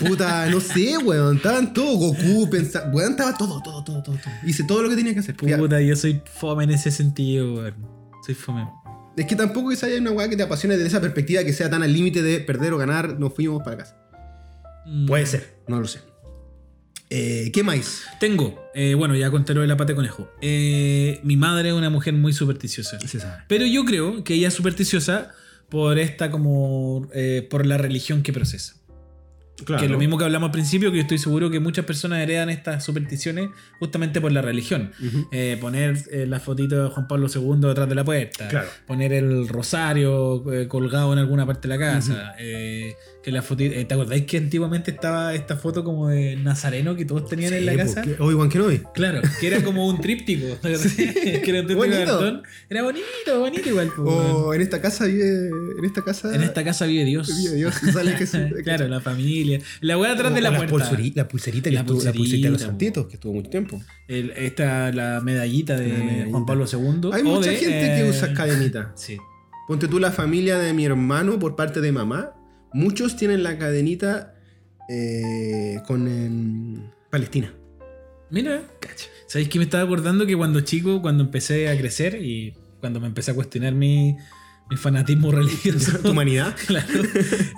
[0.00, 1.36] Puta, no sé, weón.
[1.36, 1.98] Estaban todos.
[1.98, 2.90] Goku, pensaba.
[2.90, 4.34] Weón, estaba todo, todo, todo, todo, todo.
[4.46, 5.36] Hice todo lo que tenía que hacer.
[5.36, 7.74] Puta, yo soy fome en ese sentido, weón.
[8.24, 8.66] Soy fome.
[9.16, 11.70] Es que tampoco que haya una weá que te apasione desde esa perspectiva que sea
[11.70, 13.96] tan al límite de perder o ganar, nos fuimos para casa.
[14.86, 15.06] Mm.
[15.06, 16.00] Puede ser, no lo sé.
[17.10, 18.02] Eh, ¿Qué más?
[18.18, 20.30] Tengo, eh, bueno, ya conté lo de la pata de conejo.
[20.40, 22.98] Eh, mi madre es una mujer muy supersticiosa.
[23.00, 23.44] Se sabe.
[23.46, 25.30] Pero yo creo que ella es supersticiosa
[25.68, 27.08] por esta como.
[27.50, 28.74] por la religión que procesa.
[29.64, 29.80] Claro.
[29.80, 32.20] Que es lo mismo que hablamos al principio, que yo estoy seguro que muchas personas
[32.20, 34.92] heredan estas supersticiones justamente por la religión.
[35.30, 38.48] Eh, poner eh, la fotito de Juan Pablo II detrás de la puerta.
[38.48, 38.68] Claro.
[38.86, 42.34] Poner el rosario eh, colgado en alguna parte de la casa.
[43.24, 47.06] Que la fotito, eh, ¿Te acordáis que antiguamente estaba esta foto como de Nazareno que
[47.06, 48.02] todos tenían en la Sí, casa?
[48.18, 48.82] Obi-Wan Kenobi.
[48.92, 50.46] Claro, que era como un tríptico.
[50.62, 50.76] que era
[51.60, 52.04] un tríptico de Bonito.
[52.04, 52.42] cartón.
[52.68, 53.90] Era bonito, bonito igual.
[53.96, 54.08] pues.
[54.08, 55.48] O en esta casa vive.
[55.78, 56.34] En esta casa.
[56.34, 57.34] En esta casa vive Dios.
[57.34, 57.74] vive Dios.
[57.82, 58.40] y Sale Jesús.
[58.64, 59.58] claro, la familia.
[59.80, 60.74] La weá atrás O- de la o puerta.
[60.90, 63.48] pulseri- la pulserita, que La estuvo- la pulserita de los pulserita, santitos, que estuvo mucho
[63.50, 63.80] tiempo.
[64.06, 66.30] El- esta, la medallita de La medallita.
[66.30, 67.10] Juan Pablo II.
[67.14, 68.92] Hay mucha de, gente que eh, usa cadenita.
[68.96, 69.16] Sí.
[69.66, 72.32] Ponte tú la familia de mi hermano por parte de mamá.
[72.74, 74.34] Muchos tienen la cadenita
[74.88, 77.54] eh, con Palestina.
[78.30, 78.62] Mira,
[79.28, 83.06] ¿sabéis que me estaba acordando que cuando chico, cuando empecé a crecer y cuando me
[83.06, 84.16] empecé a cuestionar mi,
[84.68, 86.00] mi fanatismo religioso?
[86.00, 86.56] Tu humanidad.
[86.66, 86.88] Claro.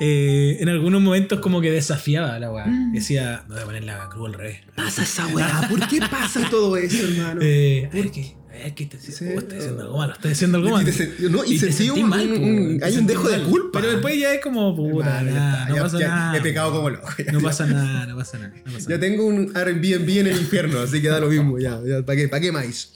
[0.01, 2.67] Eh, en algunos momentos como que desafiaba a la weá.
[2.93, 4.59] Decía, me voy a poner la cruz al revés.
[4.75, 5.67] Pasa esa weá.
[5.71, 7.41] ¿Por qué pasa todo eso, hermano?
[7.43, 8.36] Eh, ¿Por qué?
[8.75, 9.25] Que Sí.
[9.37, 10.83] estoy haciendo algo malo, estoy haciendo algo malo.
[11.31, 13.39] no, y te sentí sentí un- mal, un- po, un- te hay un dejo de
[13.39, 13.47] mal.
[13.47, 13.81] culpa.
[13.81, 16.37] Pero después ya es como, puta, nada, no ya- pasa ya nada.
[16.37, 17.09] He pecado como loco.
[17.25, 17.33] ya.
[17.33, 18.53] No pasa nada, no pasa nada.
[18.65, 21.59] no pasa Ya tengo un Airbnb en el infierno, así que da lo mismo.
[21.59, 22.91] Ya, ¿para qué, pa' qué más?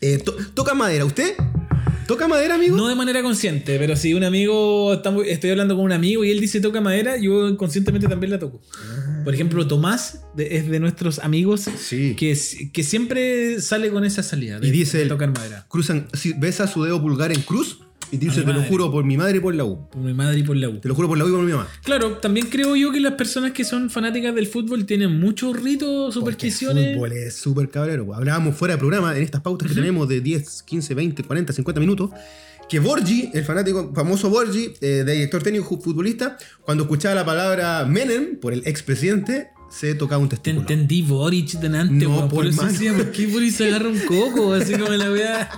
[0.00, 1.34] Eh, to- toca madera, ¿usted?
[2.06, 2.76] ¿Toca madera, amigo?
[2.76, 6.40] No de manera consciente, pero si un amigo, estoy hablando con un amigo y él
[6.40, 8.60] dice toca madera, yo inconscientemente también la toco.
[9.26, 12.14] Por ejemplo, Tomás de- es de nuestros amigos Sí.
[12.16, 12.38] que,
[12.72, 14.60] que siempre sale con esa salida.
[14.60, 15.66] De, Y dice de tocar madera.
[15.68, 17.80] Cruzan, si besa su dedo pulgar en cruz
[18.12, 19.88] y dice, te lo juro por mi madre y por la U.
[19.90, 20.78] Por mi madre y por la U.
[20.78, 21.66] Te lo juro por la U y por mi mamá.
[21.82, 26.14] Claro, también creo yo que las personas que son fanáticas del fútbol tienen muchos ritos,
[26.14, 26.74] supersticiones.
[26.76, 28.14] Porque el fútbol es súper cabrero.
[28.14, 31.80] Hablábamos fuera de programa en estas pautas que tenemos de 10, 15, 20, 40, 50
[31.80, 32.10] minutos.
[32.68, 37.84] Que Borgi, el fanático famoso Borgi, eh, de director técnico futbolista, cuando escuchaba la palabra
[37.86, 40.60] Menem por el expresidente, se tocaba un Te testículo.
[40.62, 42.72] entendí Boric delante, No, por por eso mano.
[42.72, 44.52] decía, ¿por qué Boric se agarra un coco?
[44.54, 45.50] Así como la weá.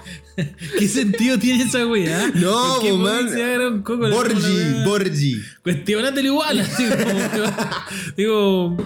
[0.79, 2.31] ¿Qué sentido tiene esa weá?
[2.35, 3.31] No, ¿Por qué pues, Boric man.
[3.33, 4.09] se agarra un coco?
[4.11, 4.85] Borgi.
[4.85, 5.43] Borgi.
[5.63, 7.53] Cuestionátelo igual, así como.
[8.17, 8.77] digo.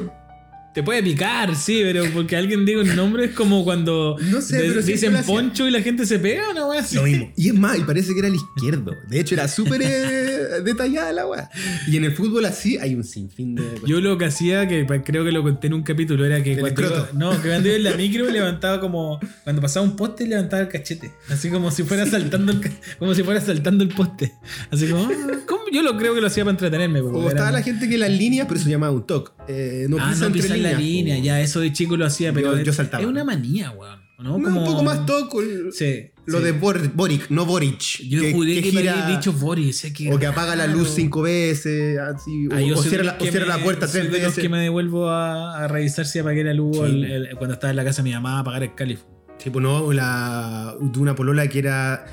[0.75, 4.57] Te puede picar, sí, pero porque alguien diga un nombre es como cuando No sé,
[4.57, 6.97] de- pero siempre dicen poncho y la gente se pega, una weá así.
[6.97, 7.31] Lo mismo.
[7.37, 8.93] Y es más, y parece que era el izquierdo.
[9.07, 11.51] De hecho, era súper eh, detallada la weá.
[11.87, 13.65] Y en el fútbol así hay un sinfín de.
[13.87, 16.61] Yo lo que hacía, que creo que lo conté en un capítulo, era que El
[16.61, 19.21] cuando iba, no, que cuando iba en la micro levantaba como.
[19.45, 21.13] Cuando pasaba un poste, levantaba el cachete.
[21.29, 22.61] Así como si fuera saltando el,
[22.99, 24.33] como si fuera saltando el poste.
[24.71, 25.05] Así como.
[25.05, 25.63] ah, ¿cómo?
[25.71, 27.01] Yo lo creo que lo hacía para entretenerme.
[27.01, 29.33] O estaba la gente que las líneas, pero eso se llamaba un toque.
[29.49, 32.59] Eh, no ah, pisa no la línea, ya, eso de chico lo hacía, pero Yo-
[32.59, 33.03] es- yo saltaba.
[33.03, 34.01] es una manía, weón.
[34.19, 34.35] ¿no?
[34.35, 35.41] Como- un poco más toco.
[35.73, 36.11] Sí.
[36.27, 36.45] Lo sí.
[36.45, 37.81] de Bor- Boric, no Boric.
[38.09, 39.79] Yo juré que, me había dicho Boris.
[39.79, 41.99] sé que o que apaga la luz cinco veces.
[41.99, 44.39] Así, o, Ah, o soy cierra, la, o que cierra la puerta tres los veces.
[44.39, 46.83] que me devuelvo a, a revisar si apagué la luz Sí.
[46.85, 49.05] el- el- cuando estaba en la casa de mi mamá a apagar el cáliz.
[49.39, 52.07] Sí, pues no, la, de una polola que era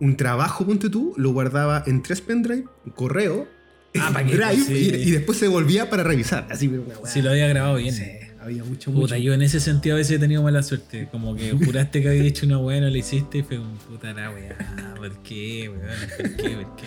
[0.00, 3.48] un trabajo, ponte tú, lo guardaba en tres pendrive, un correo,
[4.00, 4.36] Ah, ¿para qué?
[4.36, 4.72] drive, Sí.
[4.72, 6.46] y, y después se volvía para revisar.
[6.50, 7.06] Así, pero weá.
[7.10, 7.94] Si lo había grabado bien.
[7.94, 8.04] Sí,
[8.40, 9.16] había mucho, Puta, mucho.
[9.16, 11.08] yo en ese sentido a veces he tenido mala suerte.
[11.10, 14.12] Como que juraste que había hecho una weá, no la hiciste y fue como puta
[14.12, 14.94] la weá.
[14.96, 15.82] ¿Por qué, weón?
[16.16, 16.48] ¿Por qué?
[16.56, 16.84] ¿Por qué?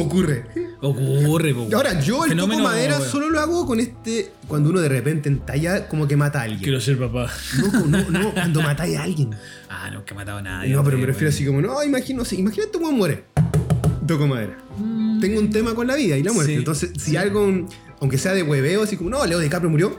[0.00, 0.44] Ocurre.
[0.80, 4.30] Ocurre, po, ahora, yo el toco madera solo lo hago con este.
[4.48, 6.62] Cuando uno de repente entalla como que mata a alguien.
[6.62, 7.30] Quiero ser papá.
[7.60, 9.30] No, no, no, cuando matáis a alguien.
[9.68, 10.72] Ah, nunca he matado a nadie.
[10.72, 13.24] No, pero me refiero así como, no, imagino, imagínate cómo muere.
[14.06, 14.56] Toco madera.
[15.20, 16.52] Tengo un tema con la vida y la muerte.
[16.52, 16.58] Sí.
[16.58, 17.66] Entonces, si algo,
[18.00, 19.98] aunque sea de hueveo, así como, no, Leo DiCaprio murió,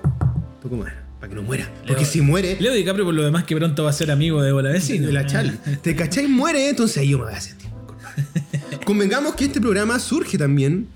[0.62, 1.04] toco madera.
[1.20, 1.68] Para que no muera.
[1.88, 4.52] Porque si muere, Leo DiCaprio, por lo demás, que pronto va a ser amigo de
[4.52, 5.08] Bola Vecino.
[5.08, 5.58] de la Charlie.
[5.82, 6.28] ¿Te cachai?
[6.28, 7.68] Muere, entonces ahí yo me voy a sentir.
[8.86, 10.88] Convengamos que este programa surge también.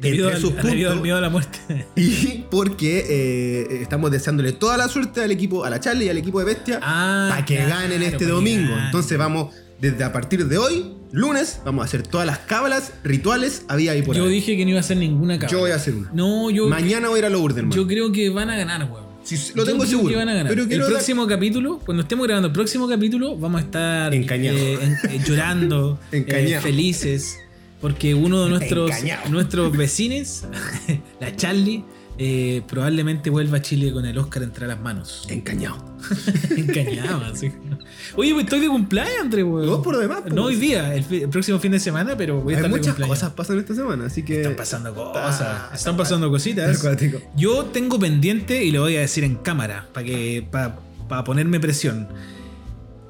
[0.00, 1.58] Debido al, sus debido al puntos, miedo a la muerte.
[1.96, 6.18] Y porque eh, estamos deseándole toda la suerte al equipo, a la Charlie y al
[6.18, 8.68] equipo de Bestia, Ah, para que claro, ganen este que domingo.
[8.70, 8.84] ganen.
[8.86, 13.64] Entonces vamos, desde a partir de hoy, lunes, vamos a hacer todas las cábalas, rituales,
[13.68, 14.30] había y por Yo ahí.
[14.30, 15.52] dije que no iba a hacer ninguna cámara.
[15.52, 16.10] Yo voy a hacer una.
[16.12, 19.04] No, yo, Mañana voy a ir a Lourdes, yo creo que van a ganar, weón.
[19.22, 20.08] Sí, lo Yo tengo creo seguro.
[20.10, 20.48] que van a ganar.
[20.50, 24.60] Pero el dar- próximo capítulo, cuando estemos grabando el próximo capítulo, vamos a estar Encañados.
[24.60, 26.62] eh, en- eh, llorando, eh, Encañados.
[26.62, 27.38] felices,
[27.80, 28.90] porque uno de nuestros,
[29.30, 30.44] nuestros vecines,
[31.20, 31.84] la Charlie,
[32.16, 35.26] eh, probablemente vuelva a Chile con el Oscar entre las manos.
[35.28, 35.76] Encañado.
[36.56, 37.50] Encañado, así.
[38.16, 39.66] Oye, pues estoy de cumpleaños, André, weón.
[39.66, 40.34] No, por lo demás, pues.
[40.34, 42.94] No hoy día, el, próximo fin de semana, pero voy a Hay estar de muchas
[42.94, 43.18] cumpleaños.
[43.18, 44.42] cosas pasan esta semana, así que.
[44.42, 45.40] Están pasando cosas.
[45.40, 46.78] Ah, están pasando cositas.
[46.78, 47.20] acuático.
[47.36, 52.08] Yo tengo pendiente, y lo voy a decir en cámara, para que para ponerme presión.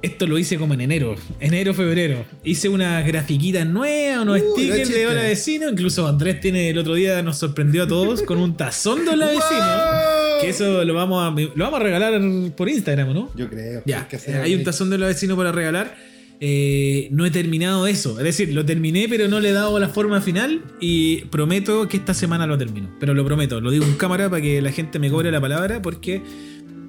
[0.04, 2.26] Esto lo hice como en enero, enero, febrero.
[2.44, 5.06] Hice unas grafiquitas nuevas, unos Uh, stickers de.
[5.06, 5.70] Hola Vecino.
[5.70, 9.26] Incluso Andrés tiene el otro día, nos sorprendió a todos con un tazón de Hola
[9.28, 10.40] Vecino.
[10.42, 12.20] Que eso lo vamos a, lo vamos a regalar
[12.54, 13.30] por Instagram, ¿no?
[13.34, 13.82] Yo creo.
[13.86, 14.06] Ya,
[14.42, 15.96] Hay que un tazón de Hola Vecino para regalar.
[16.38, 18.18] Eh, no he terminado eso.
[18.18, 20.62] Es decir, lo terminé, pero no le he dado la forma final.
[20.80, 22.94] Y prometo que esta semana lo termino.
[23.00, 25.80] Pero lo prometo, lo digo en cámara para que la gente me cobre la palabra.
[25.80, 26.20] Porque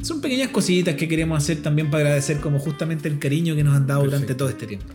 [0.06, 3.76] son pequeñas cositas que queremos hacer también para agradecer, como justamente el cariño que nos
[3.76, 4.86] han dado durante todo este tiempo.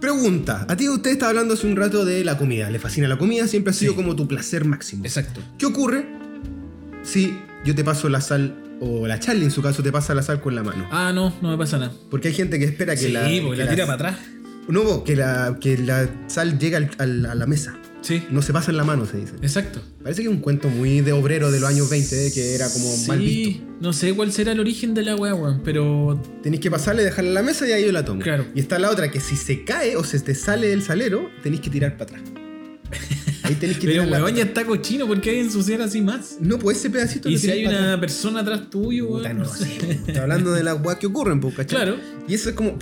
[0.00, 0.66] Pregunta.
[0.68, 2.70] A ti usted estaba hablando hace un rato de la comida.
[2.70, 3.96] Le fascina la comida, siempre ha sido Sí.
[3.96, 5.04] como tu placer máximo.
[5.04, 5.40] Exacto.
[5.58, 6.06] ¿Qué ocurre
[7.02, 10.22] si yo te paso la sal, o la Charlie en su caso te pasa la
[10.22, 10.86] sal con la mano?
[10.90, 11.92] Ah, no, no me pasa nada.
[12.10, 13.20] Porque hay gente que espera que sí, la.
[13.42, 14.18] porque que la tira para atrás.
[14.68, 17.76] No, que la, que la sal al- al- a la mesa.
[18.02, 19.34] Sí, No se pasa en la mano, se dice.
[19.42, 19.80] exacto.
[20.02, 22.68] Parece que es un cuento muy de obrero de los años 20, eh, que era
[22.72, 23.50] como mal visto.
[23.50, 27.04] Sí, no sé cuál será el origen de la weá, weón, pero Tenéis que pasarle,
[27.04, 28.22] dejarla en la mesa y ahí yo la tomo.
[28.22, 28.46] Claro.
[28.54, 31.60] Y está la otra que si se cae o se te sale del salero, tenéis
[31.60, 32.22] que tirar para atrás.
[33.42, 36.36] Ahí tenéis que Pero weón ya está cochino, ¿por qué hay que ensuciar así más?
[36.40, 37.98] No, pues ese pedacito Y si hay una atrás.
[38.00, 39.18] persona atrás tuyo, weón.
[39.18, 39.66] Puta, no sé.
[40.06, 41.76] Está hablando de las weas que ocurren, pues, ¿cachai?
[41.82, 41.96] Claro.
[42.26, 42.78] Y eso es como.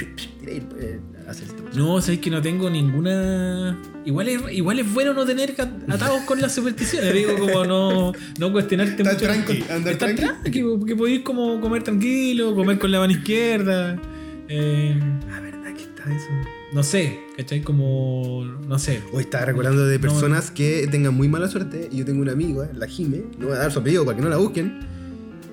[1.33, 1.63] Esto.
[1.75, 3.79] No, sabéis que no tengo ninguna.
[4.05, 5.55] Igual es, igual es bueno no tener
[5.89, 7.13] atados con las supersticiones.
[7.15, 9.25] Digo, como no, no cuestionarte Estar mucho.
[9.27, 10.63] tranqui, andar Estar tranqui.
[10.95, 14.01] podéis como comer tranquilo, comer con la mano izquierda.
[14.49, 14.99] eh,
[15.31, 16.29] Ah, ¿verdad que está eso?
[16.73, 17.61] no sé, ¿cachai?
[17.63, 18.45] Como.
[18.67, 19.03] No sé.
[19.13, 21.89] Hoy estaba recordando de personas que tengan muy mala suerte.
[21.93, 24.23] Y yo tengo una amiga, la Jime, no voy a dar su apellido para que
[24.23, 24.81] no la busquen,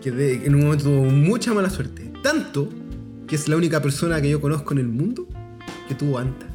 [0.01, 2.11] que de- en un momento tuvo mucha mala suerte.
[2.23, 2.69] Tanto
[3.27, 5.27] que es la única persona que yo conozco en el mundo
[5.87, 6.45] que tuvo anta.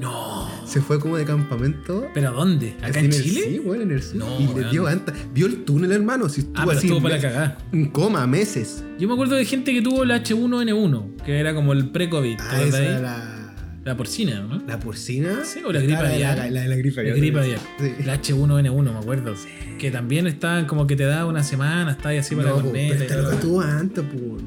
[0.00, 0.50] No.
[0.66, 2.08] Se fue como de campamento.
[2.12, 2.74] ¿Pero a dónde?
[2.82, 3.42] ¿Acá en el- Chile?
[3.46, 4.16] Sí, bueno, en el sur.
[4.16, 5.12] No, y le dio anta.
[5.32, 6.28] Vio el túnel, hermano.
[6.28, 6.86] Si estuvo Ah, pero así.
[6.88, 7.58] estuvo para la cagada.
[7.72, 8.82] En coma, meses.
[8.98, 12.36] Yo me acuerdo de gente que tuvo la H1N1, que era como el pre-COVID.
[12.36, 13.40] ¿te Ah, esa era la.
[13.84, 14.62] La porcina, ¿no?
[14.66, 15.44] La porcina.
[15.44, 16.38] Sí, o la gripe aviar.
[16.38, 17.58] La, la, la gripe La gripe aviar.
[17.78, 17.92] Sí.
[18.06, 19.34] La H1N1, me acuerdo.
[19.78, 22.62] Que también está como que te da una semana, está ahí así para No, la
[22.62, 23.04] corneta.
[23.06, 24.38] pero tuvo anta, po.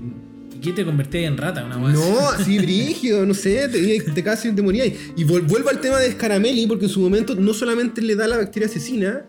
[0.58, 1.64] ¿Y qué te convertías en rata?
[1.64, 2.58] Una weá No, así?
[2.58, 4.88] brígido, no sé, te, te casi te morías.
[5.16, 8.38] Y vuelvo al tema de Scaramelli, porque en su momento no solamente le da la
[8.38, 9.24] bacteria asesina,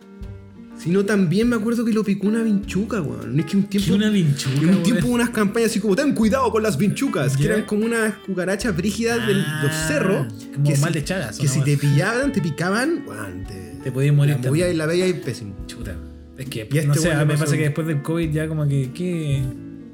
[0.78, 3.38] sino también me acuerdo que lo picó una vinchuca, weón.
[3.40, 3.94] Es que un ¿Qué tiempo.
[3.96, 4.82] una vinchuca, en un weón?
[4.84, 8.14] tiempo hubo unas campañas así como ten cuidado con las vinchucas, que eran como unas
[8.26, 10.26] cucarachas brígidas de Ah, los cerros.
[10.54, 13.68] como que mal si- de Chagas, Que ¿o si te pillaban, te picaban, weón, te,
[13.82, 15.54] Te podías morir la movía y la veía y pésimo.
[15.66, 15.96] Chuta.
[16.36, 18.90] Es que, Y no este sé, me pasa que después del COVID ya como que,
[18.94, 19.42] ¿qué,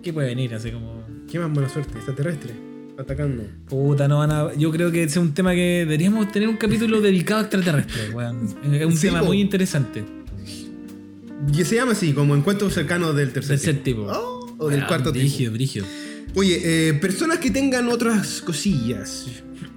[0.03, 0.55] qué puede venir?
[0.55, 1.04] Así como...
[1.35, 2.53] Qué más buena suerte, extraterrestre,
[2.97, 3.43] atacando.
[3.69, 4.55] Puta, no van a...
[4.55, 8.11] Yo creo que ese es un tema que deberíamos tener un capítulo dedicado a extraterrestres,
[8.15, 8.55] weón.
[8.73, 9.27] Es un Sí, tema po.
[9.27, 10.05] muy interesante.
[11.53, 14.03] Y se llama así, como encuentros cercanos del tercer, Tercer tipo.
[14.03, 15.27] Oh, o del Weón, cuarto tipo.
[16.37, 16.61] Oye,
[16.91, 19.27] eh, personas que tengan otras cosillas.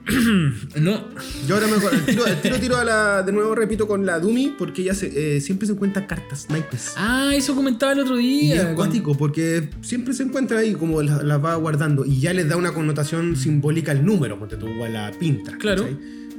[0.79, 1.09] No,
[1.47, 4.81] Yo ahora me tiro, tiro tiro a la, de nuevo repito con la Dumi, porque
[4.81, 6.93] ella se, eh, siempre se encuentra cartas, naipes.
[6.95, 8.55] Ah, eso comentaba el otro y día.
[8.55, 12.47] es acuático, porque siempre se encuentra ahí como las las va guardando y ya les
[12.47, 15.57] da una connotación simbólica al número, porque tú igual la pinta.
[15.57, 15.87] Claro.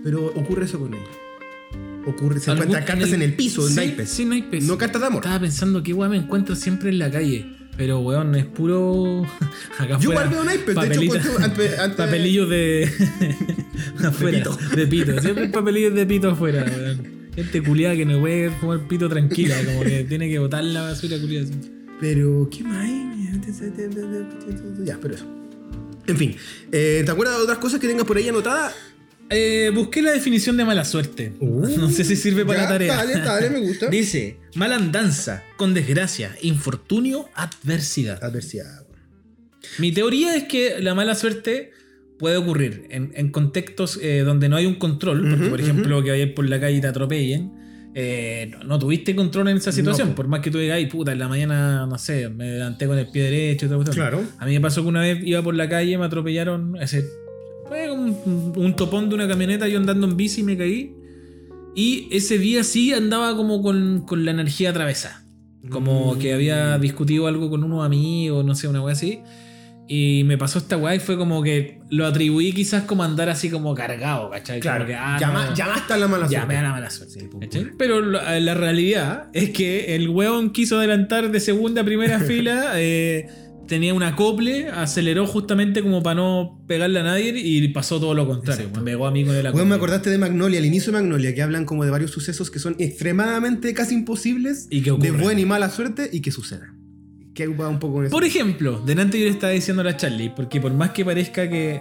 [0.03, 1.05] Pero ocurre eso con ella.
[2.07, 4.09] Ocurre, se encuentran cartas en el, piso, sí, naipes.
[4.09, 4.65] Sí, naipes.
[4.65, 5.23] No cartas de amor.
[5.23, 7.58] Estaba pensando que weón me encuentro siempre en la calle.
[7.79, 9.23] Pero weón, es puro.
[9.79, 12.91] Acá Yo igual veo naipes, de hecho, antes- antes- papelillos de.
[14.05, 14.39] afuera.
[14.39, 14.59] pito.
[14.77, 15.21] De pito.
[15.23, 17.19] Siempre papelillos de pito afuera, weón.
[17.35, 21.17] Gente culiada que no puede fumar pito tranquila, como que tiene que botar la basura
[21.21, 21.47] culiada.
[22.01, 22.89] Pero, ¿qué más?
[24.85, 25.25] Ya, pero eso.
[26.07, 26.35] En fin,
[26.73, 28.75] eh, ¿te acuerdas de otras cosas que tengas por ahí anotadas?
[29.31, 31.33] Eh, busqué la definición de mala suerte.
[31.41, 32.97] no sé si sirve para Ya, la tarea.
[32.97, 33.87] Dale, dale, me gusta.
[33.91, 38.23] Dice: malandanza, con desgracia, infortunio, adversidad.
[38.23, 38.87] Adversidad.
[39.79, 41.73] Mi teoría es que la mala suerte
[42.19, 46.11] puede ocurrir en, en contextos eh, donde no hay un control, porque por ejemplo que
[46.11, 47.53] vayas por la calle y te atropellen,
[47.95, 50.87] eh, no, no tuviste control en esa situación, No, por más que tú digas, ay
[50.87, 53.85] puta, en la mañana, no sé, me levanté con el pie derecho y todo.
[53.85, 54.23] Claro.
[54.39, 57.05] A mí me pasó que una vez iba por la calle, me atropellaron, ese,
[57.91, 60.93] un, un topón de una camioneta, yo andando en bici me caí,
[61.75, 65.23] y ese día sí andaba como con, con la energía atravesada.
[65.71, 66.19] Como Mm.
[66.19, 69.21] que había discutido algo con unos amigos, no sé, una wea así.
[69.91, 73.49] Y me pasó esta weá y fue como que lo atribuí quizás como andar así
[73.49, 74.61] como cargado, ¿cachai?
[74.61, 74.81] Claro.
[74.85, 76.47] Como que, ah, Llama- no, Llamaste a la mala ya suerte.
[76.49, 77.21] me da la mala suerte.
[77.21, 77.49] Sí, pues.
[77.79, 82.73] Pero la, la realidad es que el weón quiso adelantar de segunda a primera fila,
[82.77, 83.29] eh,
[83.69, 88.27] tenía un acople, aceleró justamente como para no pegarle a nadie y pasó todo lo
[88.27, 88.63] contrario.
[88.63, 88.81] Exacto.
[88.81, 89.53] Me pegó a mí con el acople.
[89.53, 92.51] Bueno, me acordaste de Magnolia, al inicio de Magnolia, que hablan como de varios sucesos
[92.51, 96.77] que son extremadamente casi imposibles Y que de buena y mala suerte y que sucedan.
[97.35, 98.11] Que un poco con eso.
[98.11, 101.49] Por ejemplo, delante yo le estaba diciendo a la Charlie, porque por más que parezca
[101.49, 101.81] que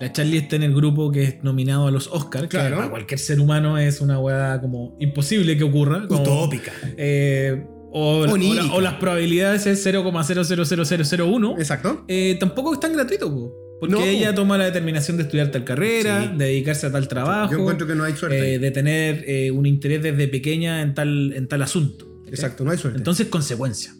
[0.00, 2.48] La Charlie está en el grupo que es nominado a los Oscars.
[2.48, 2.70] Claro.
[2.70, 6.08] Que para cualquier ser humano es una weá como imposible que ocurra.
[6.08, 6.72] como, Utópica.
[6.96, 8.72] eh, o, o la- Onírica.
[8.74, 11.54] o las probabilidades es 0,000001.
[11.58, 12.04] Exacto.
[12.08, 15.64] Eh, tampoco es tan gratuito, po, porque No, ella toma la determinación de estudiar tal
[15.64, 16.36] carrera, Sí.
[16.38, 18.54] de dedicarse a tal trabajo, Yo encuentro que no hay suerte.
[18.54, 22.22] eh, de tener eh, un interés desde pequeña en tal, en tal asunto.
[22.26, 22.98] Exacto, no hay suerte.
[22.98, 23.94] Entonces, consecuencia.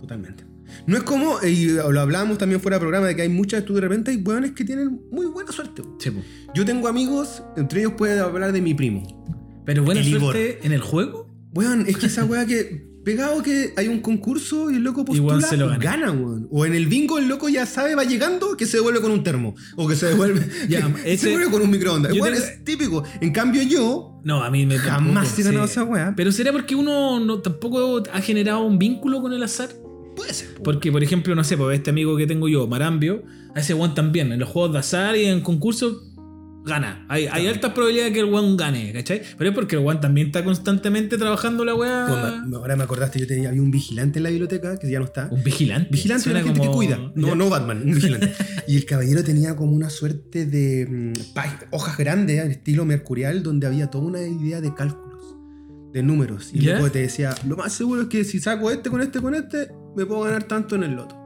[0.00, 0.44] Totalmente.
[0.86, 3.74] No es como, y lo hablábamos también fuera de programa, de que hay muchas, tú
[3.74, 5.82] de repente hay hueones que tienen muy buena suerte.
[5.98, 6.10] Sí.
[6.54, 9.02] Yo tengo amigos, entre ellos puede hablar de mi primo.
[9.64, 10.20] Pero buena El Igor.
[10.34, 11.28] suerte en el juego.
[11.54, 12.85] Weón, es que esa weá que.
[13.06, 15.78] Pegado que hay un concurso y el loco weón postula, se lo gana.
[15.78, 16.48] gana, weón.
[16.50, 19.22] O en el bingo el loco ya sabe, va llegando, que se devuelve con un
[19.22, 19.54] termo.
[19.76, 22.10] O que se devuelve, Ya, que ese- se devuelve con un microondas.
[22.12, 23.04] Weón, tengo- es típico.
[23.20, 25.70] En cambio yo, No, a mí me jamás tampoco, he ganado sí.
[25.70, 26.14] esa weá.
[26.16, 29.68] Pero será porque uno no, tampoco ha generado un vínculo con el azar.
[30.16, 30.54] Puede ser.
[30.54, 30.64] po.
[30.64, 33.22] Porque, por ejemplo, no sé, pues este amigo que tengo yo, Marambio,
[33.54, 36.10] a ese one también, en los juegos de azar y en concursos,
[36.66, 37.06] gana.
[37.08, 39.22] Hay, hay altas probabilidades de que el one gane, ¿cachai?
[39.38, 42.06] Pero es porque el one también está constantemente trabajando la weá.
[42.06, 45.04] Weón, ahora me acordaste, yo tenía, había un vigilante en la biblioteca, que ya no
[45.04, 45.28] está.
[45.30, 45.88] Un vigilante.
[45.90, 47.12] Vigilante, una gente como- que cuida.
[47.14, 48.32] No, no Batman, un vigilante.
[48.66, 51.38] y el caballero tenía como una suerte de mm,
[51.70, 55.36] hojas grandes, al estilo mercurial, donde había toda una idea de cálculos,
[55.92, 56.50] de números.
[56.52, 59.34] Y luego te decía, lo más seguro es que si saco este con este con
[59.34, 61.16] este, me puedo ganar tanto en el loto.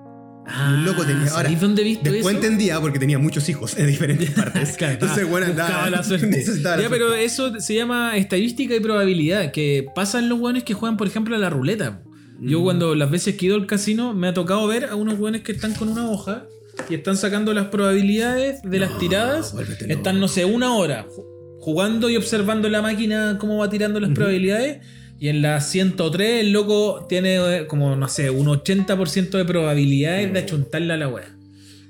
[0.47, 2.45] Ah, loco tenía- ahora, ¿sabéis dónde visto Después eso?
[2.45, 4.77] entendía porque tenía muchos hijos en diferentes partes.
[4.77, 5.89] Claro, Entonces, bueno, andaba.
[5.91, 6.27] la suerte.
[6.29, 7.05] necesitaba la Ya, suerte.
[7.07, 11.37] pero eso se llama estadística y probabilidad, que pasan los weones que juegan, por ejemplo,
[11.37, 12.03] a la ruleta.
[12.41, 12.65] Yo Mm.
[12.65, 15.43] cuando las veces que he ido al casino me ha tocado ver a unos weones
[15.43, 16.47] que están con una hoja
[16.89, 19.55] y están sacando las probabilidades de las tiradas.
[19.89, 21.25] Están, no sé, una hora ju-
[21.61, 24.15] jugando y observando la máquina cómo va tirando las Ujú.
[24.17, 24.79] probabilidades.
[25.21, 30.33] Y en la 103 el loco tiene eh, como, no sé, un 80% de probabilidades
[30.33, 31.37] de achuntarle a la wea.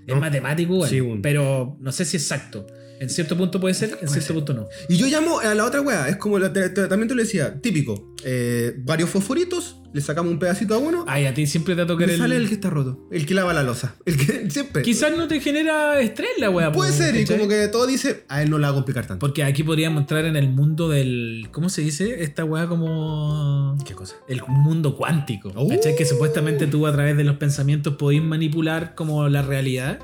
[0.07, 0.20] Es No.
[0.20, 1.22] matemático, Sí, weón.
[1.22, 2.66] pero no sé si exacto.
[2.99, 4.68] En cierto punto puede ser, en cierto punto no.
[4.89, 7.22] Y yo llamo a la otra weá, es como la- te- te- también te lo
[7.22, 8.14] decía, típico.
[8.24, 11.84] eh, varios fosforitos, le sacamos un pedacito a uno, Ay, a ti siempre te va
[11.84, 12.18] a tocar me el.
[12.20, 13.95] sale el que está roto, el que lava la losa.
[14.07, 14.82] El que siempre.
[14.82, 16.70] Quizás no te genera estrés la wea.
[16.72, 19.18] Puede ser, y como que todo dice, a él no la va a complicar tanto.
[19.26, 21.49] Porque aquí podríamos entrar en el mundo del.
[21.51, 22.22] ¿Cómo se dice?
[22.22, 23.76] Esta wea como.
[23.86, 24.14] ¿Qué cosa?
[24.28, 25.53] El mundo cuántico.
[25.57, 25.68] Uh.
[25.70, 25.97] ¿Cachai?
[25.97, 29.99] Que supuestamente tú a través de los pensamientos podés manipular como la realidad.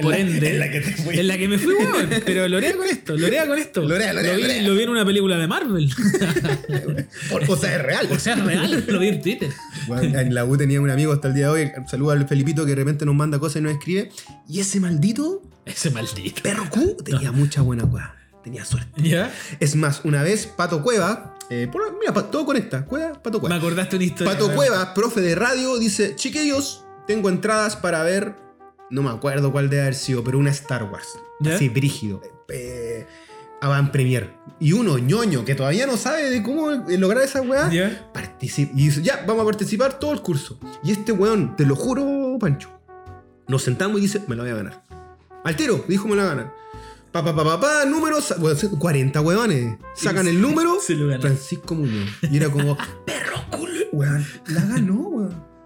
[0.00, 0.50] Por En la- ende.
[0.52, 1.18] en la que te fui.
[1.18, 2.08] En la que me fui, weón.
[2.24, 3.82] Pero lorea con esto, lorea con esto.
[3.82, 4.62] Lorea, lorea, lo, vi, lorea.
[4.62, 5.90] lo vi en una película de Marvel.
[7.48, 8.08] O sea, es real.
[8.10, 8.77] o sea, es real.
[8.88, 9.50] Lo vi en Twitter.
[9.86, 12.64] Bueno, en la U tenía un amigo hasta el día de hoy, saluda al Felipito
[12.64, 14.10] que de repente nos manda cosas y nos escribe.
[14.48, 16.42] Y ese maldito Ese maldito.
[16.42, 18.14] perro Q tenía mucha buena weá.
[18.44, 19.02] Tenía suerte.
[19.02, 19.32] ¿Ya?
[19.60, 23.56] Es más, una vez Pato Cueva, eh, por- mira, todo conecta, Cueva, Pato Me Cueva.
[23.56, 24.32] acordaste una historia.
[24.32, 28.36] Pato Cueva, profe de radio, dice, chiquillos, tengo entradas para ver,
[28.90, 31.08] no me acuerdo cuál debe haber sido, pero una Star Wars.
[31.40, 31.56] ¿Ya?
[31.56, 32.22] Así, brígido.
[32.48, 33.06] Eh,
[33.60, 34.32] Avant Premier.
[34.60, 37.70] Y uno, ñoño, que todavía no sabe de cómo eh, lograr esa weá,
[38.12, 38.72] participa.
[38.74, 40.58] Y dice, ya, vamos a participar todo el curso.
[40.82, 42.70] Y este weón, te lo juro, Pancho,
[43.46, 44.82] nos sentamos y dice, me lo voy a ganar.
[45.44, 46.54] Al tiro, dijo, me lo voy a ganar.
[47.12, 49.78] Pa, pa, pa, pa, pa, números, bueno, 40 weones.
[49.94, 50.78] Sacan el número.
[51.20, 52.10] Francisco Muñoz.
[52.30, 54.26] Y era como, perro culo, weón.
[54.46, 55.57] La ganó, weón.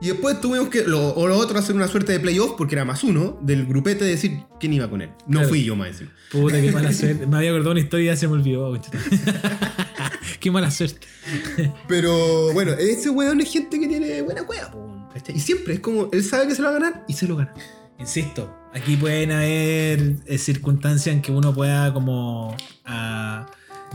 [0.00, 2.84] Y después tuvimos que, lo, o lo otro, hacer una suerte de playoff, porque era
[2.84, 5.10] más uno, del grupete de decir quién iba con él.
[5.26, 5.48] No Claro.
[5.48, 6.10] fui yo, más encima.
[6.30, 7.26] Puta, qué mala suerte.
[7.26, 8.78] Me había acordado una historia y ya se me olvidó.
[10.40, 11.06] qué mala suerte.
[11.88, 14.72] Pero bueno, ese weón es gente que tiene buena cueva.
[15.34, 17.36] Y siempre es como, él sabe que se lo va a ganar y se lo
[17.36, 17.54] gana.
[17.98, 22.54] Insisto, aquí pueden haber eh, circunstancias en que uno pueda como...
[22.84, 23.46] ah,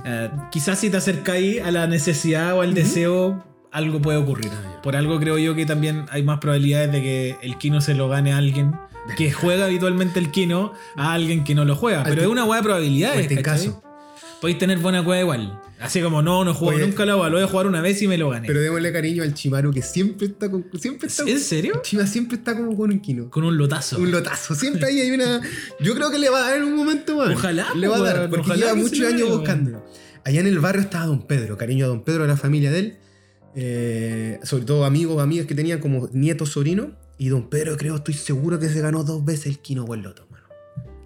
[0.04, 4.52] ah, quizás si te acercáis a la necesidad o al deseo, algo puede ocurrir.
[4.52, 4.82] Ah.
[4.82, 8.10] Por algo creo yo que también hay más probabilidades de que el Kino se lo
[8.10, 8.74] gane a alguien
[9.18, 12.04] que juega habitualmente el Kino a alguien que no lo juega.
[12.04, 13.22] Pero es una hueá de probabilidades.
[13.22, 13.68] este ¿cachai?
[13.68, 13.84] caso.
[14.40, 15.62] Podéis tener buena cueva igual.
[15.80, 16.86] Así como, no, no juego Oye.
[16.88, 18.48] nunca la lo voy a jugar una vez y me lo gané.
[18.48, 20.66] Pero démosle cariño al Chimaru que siempre está con.
[20.80, 21.82] Siempre está ¿En serio?
[21.84, 23.30] Chima siempre está como con un kino.
[23.30, 23.98] Con un lotazo.
[23.98, 24.54] Un lotazo.
[24.56, 25.42] Siempre ahí hay una.
[25.80, 27.30] Yo creo que le va a dar en un momento más.
[27.36, 28.18] Ojalá, Le va a dar.
[28.18, 29.84] weón, Porque lleva muchos años buscándolo.
[30.24, 31.58] Allá en el barrio estaba Don Pedro.
[31.58, 32.98] Cariño a Don Pedro, a la familia de él.
[33.56, 36.88] Eh, sobre todo amigos, amigas que tenían como nietos, sobrinos.
[37.18, 40.02] Y Don Pedro, creo, estoy seguro que se ganó dos veces el Kino o el
[40.02, 40.46] Loto, mano.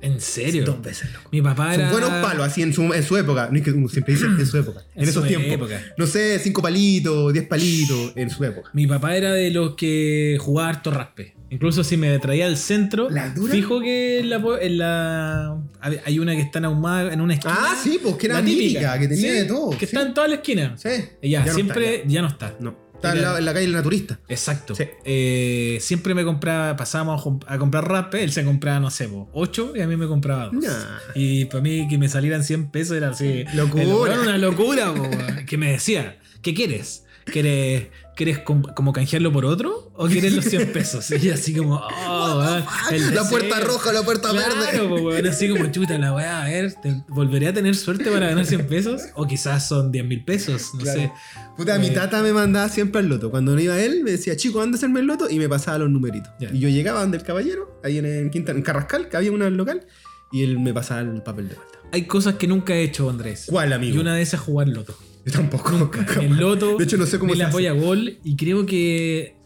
[0.02, 0.64] ¿En serio?
[0.66, 1.30] Dos veces, loco.
[1.32, 1.92] Mi papá Son era.
[1.92, 3.50] buenos palos, así en su, en su época.
[3.52, 4.82] No es que uno siempre dice en su época.
[4.96, 5.52] En, En esos tiempos.
[5.52, 5.82] época.
[5.98, 8.70] No sé, cinco palitos, diez palitos, en su época.
[8.74, 11.35] Mi papá era de los que jugaba harto raspe.
[11.50, 13.54] Incluso si me traía al centro, ¿La dura?
[13.54, 15.58] fijo que en la, en la-
[16.04, 17.56] hay una que está ahumada en una esquina.
[17.58, 18.98] Ah, sí, pues que era típica.
[19.00, 19.70] que tenía Sí, de todo.
[19.72, 19.86] Que sí.
[19.96, 20.76] está en toda la esquina.
[20.78, 20.90] Sí.
[21.22, 22.22] Y ya, no siempre está, ya.
[22.22, 22.56] no está.
[22.60, 22.86] No.
[22.96, 24.20] Está en la, en la calle del naturista.
[24.28, 24.74] Exacto.
[24.74, 24.86] Sí.
[25.04, 29.08] Eh, siempre me compraba, pasábamos a com- a comprar raspe, él se compraba, no sé,
[29.34, 30.64] 8 y a mí me compraba 2.
[30.64, 30.72] Nah.
[31.14, 33.44] Y para mí que me salieran 100 pesos era así.
[33.54, 34.14] Locura.
[34.14, 35.08] Era una locura, po.
[35.46, 37.04] Que me decía, ¿qué quieres?
[37.26, 39.85] ¿Quieres, ¿quieres com- como canjearlo por otro?
[39.98, 41.10] ¿O quieres los 100 pesos?
[41.12, 43.30] Y así como, oh, weón, el La deseo.
[43.30, 45.02] puerta roja, la puerta Claro, verde.
[45.02, 48.46] weón, así como chuta la weá, a ver, ¿te- ¿volveré a tener suerte para ganar
[48.46, 49.04] 100 pesos?
[49.16, 51.00] O quizás son 10 mil pesos, no Claro.
[51.00, 51.12] sé.
[51.56, 53.32] Puta, mi Eh, tata me mandaba siempre al loto.
[53.32, 55.78] Cuando no iba él, me decía, chico, anda a hacerme el loto y me pasaba
[55.78, 56.30] los numeritos.
[56.54, 59.86] Y yo llegaba donde el caballero, ahí en, Quinta, en Carrascal, que había una local,
[60.32, 61.80] y él me pasaba el papel de vuelta.
[61.94, 63.46] Hay cosas que nunca he hecho, Andrés.
[63.48, 63.96] ¿Cuál, amigo?
[63.96, 64.98] Y una de esas es jugar loto.
[65.26, 65.90] Yo tampoco.
[66.22, 66.78] El loto.
[66.78, 67.54] De hecho, no sé cómo se la hace.
[67.54, 68.20] polla gol.
[68.24, 69.38] Y creo que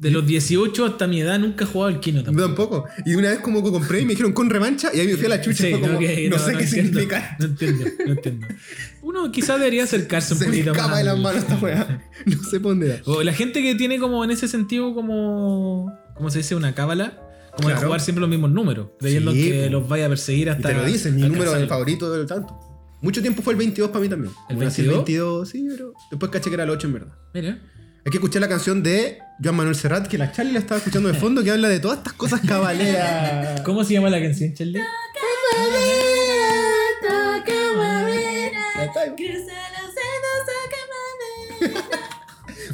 [0.00, 2.46] de los 18 hasta mi edad nunca he jugado al Kino tampoco.
[2.46, 2.84] tampoco.
[3.04, 5.26] Y una vez como que compré y me dijeron con revancha y ahí me fui
[5.26, 5.64] a la chucha.
[5.64, 6.66] Sí, como, que- no, sé qué entiendo,
[7.00, 7.36] significa.
[7.38, 8.46] No entiendo, no entiendo.
[9.02, 10.96] Uno quizás debería acercarse un Se me poquito más.
[10.96, 12.02] de las manos esta weá.
[12.24, 13.00] No sé por dónde da.
[13.04, 15.92] O la gente que tiene como en ese sentido como.
[16.16, 16.54] ¿Cómo se dice?
[16.54, 17.18] Una cábala.
[17.56, 17.88] Como de Claro.
[17.88, 18.88] jugar siempre los mismos números.
[19.00, 19.70] Creyendo Sí, que po.
[19.72, 20.68] los vaya a perseguir Y hasta.
[20.68, 21.68] te lo dicen, mi número alcanzarlo.
[21.68, 22.58] favorito del tanto.
[23.02, 24.32] Mucho tiempo fue el 22 para mí también.
[24.48, 25.04] ¿El Como nací 22?
[25.04, 27.14] 22, sí, pero después caché que era el 8 en verdad.
[27.34, 27.58] Mira.
[28.04, 31.08] Hay que escuchar la canción de Joan Manuel Serrat, que la Charlie la estaba escuchando
[31.10, 33.60] de fondo, que habla de todas estas cosas cabaleras.
[33.64, 34.80] ¿Cómo se llama la canción, Charlie?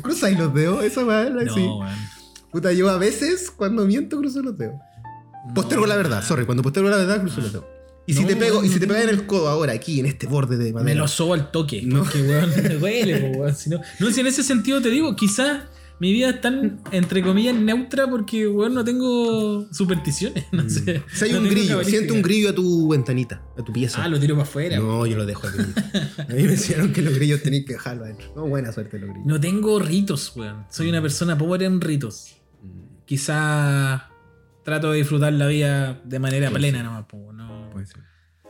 [0.02, 1.60] Cruza ahí los dedos, esa weá, la- No, sí.
[1.60, 1.88] weón.
[2.52, 4.76] Puta, yo a veces cuando miento cruzo los dedos.
[5.54, 7.66] Postergo la verdad, sorry, cuando postergo la verdad cruzo los dedos.
[8.06, 8.94] Y si te pego, y si te no.
[8.94, 11.00] pegas en el codo ahora, aquí, en este borde de Me madera.
[11.00, 11.82] lo sobo al toque.
[11.82, 12.04] No.
[12.04, 13.54] Porque, weón, me duele, weón.
[13.54, 15.64] Si no, no, si en ese sentido te digo, quizás
[15.98, 20.44] mi vida es tan, entre comillas, neutra porque, weón, no tengo supersticiones.
[20.52, 21.02] No sé.
[21.12, 24.04] Si hay No un grillo, siente un grillo a tu ventanita, a tu pieza.
[24.04, 24.76] Ah, lo tiro para afuera.
[24.78, 25.58] no, yo lo dejo aquí.
[26.18, 28.30] A mí me enseñaron que los grillos tenías que dejarlo adentro.
[28.36, 29.26] No, buena suerte los grillos.
[29.26, 30.64] No tengo ritos, weón.
[30.70, 32.36] Soy una persona pobre en ritos.
[33.06, 34.02] Quizás
[34.66, 36.84] trato de disfrutar la vida de manera Puede plena ser.
[36.84, 37.70] nomás, po, no.
[37.72, 38.02] Puede ser.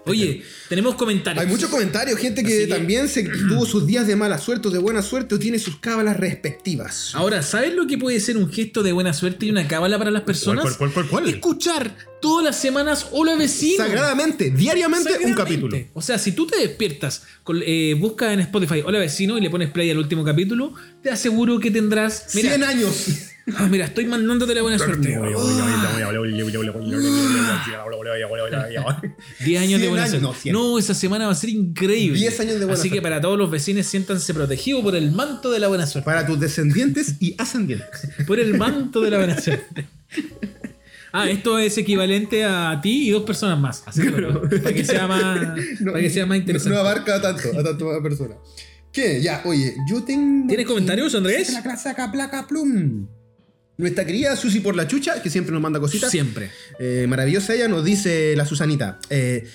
[0.06, 1.44] Oye, tenemos comentarios.
[1.44, 4.78] Hay muchos comentarios, gente que, también se tuvo sus días de mala suerte o de
[4.78, 7.14] buena suerte o tiene sus cábalas respectivas.
[7.14, 10.10] Ahora, ¿sabes lo que puede ser un gesto de buena suerte y una cábala para
[10.10, 10.62] las personas?
[10.62, 11.34] ¿Cuál, cuál, cuál, cuál, cuál?
[11.34, 11.96] Escuchar
[12.26, 13.76] todas las semanas Hola Vecino.
[13.84, 15.76] Sagradamente, diariamente un capítulo.
[15.94, 19.48] O sea, si tú te despiertas, con- eh, busca en Spotify Hola Vecino y le
[19.48, 20.74] pones play al último capítulo,
[21.04, 22.34] te aseguro que tendrás.
[22.34, 23.06] Mira, 100 años.
[23.56, 25.14] ah, mira, estoy mandándote la buena suerte.
[25.14, 25.20] Ah,
[29.44, 30.20] 10 años de 100 buena años, suerte.
[30.26, 30.52] no, 100.
[30.52, 32.18] No, esa semana va a ser increíble.
[32.18, 35.50] 10 años de buena Así que para todos los vecinos, siéntanse protegidos por el manto
[35.52, 36.04] de la buena suerte.
[36.04, 38.08] Para tus descendientes y ascendientes.
[38.26, 39.86] Por el manto de la buena suerte.
[41.12, 43.82] Ah, esto es equivalente a ti y dos personas más.
[43.86, 44.10] Así que,
[44.62, 45.38] para que sea más,
[45.84, 46.70] para que sea más interesante.
[46.76, 48.38] No, no abarca tanto, a tanto más personas.
[48.92, 49.20] ¿Qué?
[49.22, 50.46] Ya, oye, yo tengo.
[50.48, 51.52] ¿Tienes comentarios, Andrés?
[51.52, 53.06] La clasaca placa plum.
[53.78, 56.10] Nuestra querida Susi por la chucha, que siempre nos manda cositas.
[56.10, 56.50] Siempre.
[56.78, 58.98] Eh, maravillosa ella, nos dice la Susanita.
[59.10, 59.46] eh,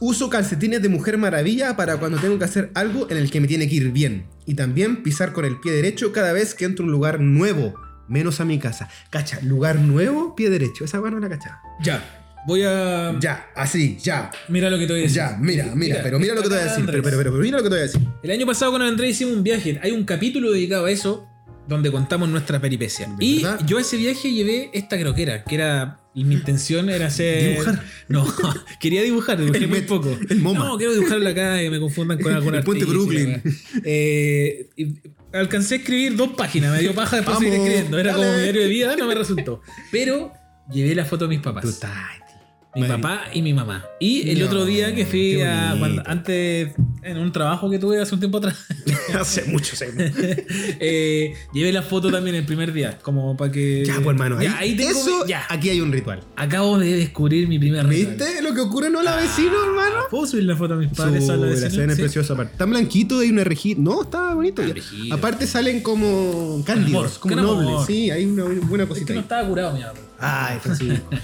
[0.00, 3.46] uso calcetines de Mujer Maravilla para cuando tengo que hacer algo en el que me
[3.46, 4.26] tiene que ir bien.
[4.46, 7.74] Y también pisar con el pie derecho cada vez que entro a un lugar nuevo.
[8.08, 8.88] Menos a mi casa.
[9.10, 10.84] Cacha, lugar nuevo, pie derecho.
[10.84, 11.60] Esa mano la cacha.
[11.82, 12.14] Ya.
[12.46, 13.14] Voy a.
[13.20, 14.30] Ya, así, ya.
[14.48, 15.16] Mira lo que te voy a decir.
[15.16, 16.86] Ya, mira, mira, pero mira lo que te voy a decir.
[16.86, 18.00] Pero, pero, pero, pero mira lo que te voy a decir.
[18.22, 19.78] El año pasado con Andrés hicimos un viaje.
[19.82, 21.26] Hay un capítulo dedicado a eso
[21.66, 23.08] donde contamos nuestra peripecia.
[23.18, 26.00] ¿De Y yo a ese viaje llevé esta croquera, que era.
[26.14, 27.50] Mi intención era hacer.
[27.50, 27.82] ¿Dibujar?
[28.08, 28.26] No,
[28.80, 30.16] quería dibujar, dibujé El muy met- poco.
[30.30, 30.64] el MoMA.
[30.64, 33.42] No, quiero dibujarlo acá y me confundan con algún El puente Brooklyn.
[33.44, 33.82] weá.
[33.84, 34.94] Eh, y
[35.32, 37.98] alcancé a escribir dos páginas, me dio paja después Vamos, seguir escribiendo.
[37.98, 39.62] Era como mi diario de vida, no me resultó.
[39.90, 40.32] Pero
[40.70, 41.64] llevé la foto de mis papás.
[41.64, 42.27] Total.
[42.74, 43.84] Mi Madre- papá y mi mamá.
[43.98, 45.74] Y el No, otro día que fui a.
[45.78, 48.56] cuando- antes, en un trabajo que tuve hace un tiempo atrás,
[49.18, 50.12] hace mucho, hace mucho.
[50.78, 52.98] eh, llevé la foto también el primer día.
[53.00, 53.84] Como para que.
[53.86, 55.46] Ya, pues hermano, ahí, Ya, ahí tengo eso, ya.
[55.48, 56.20] aquí hay un ritual.
[56.36, 58.16] Acabo de descubrir mi primer ritual.
[58.16, 59.96] ¿Viste lo que ocurre en Hola Vecino, hermano?
[60.10, 61.28] ¿Puedo subir la foto a mis padres?
[61.30, 61.86] a la vecina?
[61.86, 62.02] la es Sí.
[62.02, 62.56] preciosa aparte.
[62.58, 63.80] Tan blanquito hay una rejita.
[63.80, 64.62] No, está bonito.
[65.10, 67.86] Aparte salen como cándidos, como nobles.
[67.86, 69.96] Sí, hay una buena Es cosita que no estaba curado, mi amor.
[70.20, 71.08] Ay, Francisco.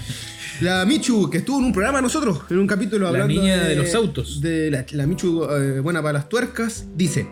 [0.61, 3.75] La Michu, que estuvo en un programa nosotros, en un capítulo La hablando niña de
[3.75, 4.39] los autos.
[4.39, 7.27] De la, la Michu, eh, buena para las tuercas, dice: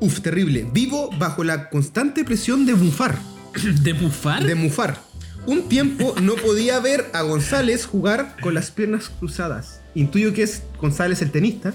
[0.00, 0.66] Uf, terrible.
[0.72, 3.18] Vivo bajo la constante presión de bufar.
[3.82, 4.44] ¿De bufar?
[4.44, 4.98] De mufar.
[5.46, 9.82] Un tiempo no podía ver a González jugar con las piernas cruzadas.
[9.94, 11.74] Intuyo que es González el tenista.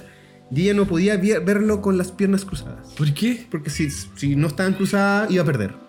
[0.52, 2.88] Y ella no podía verlo con las piernas cruzadas.
[2.98, 3.46] ¿Por qué?
[3.52, 5.89] Porque si, si no estaban cruzadas, iba a perder.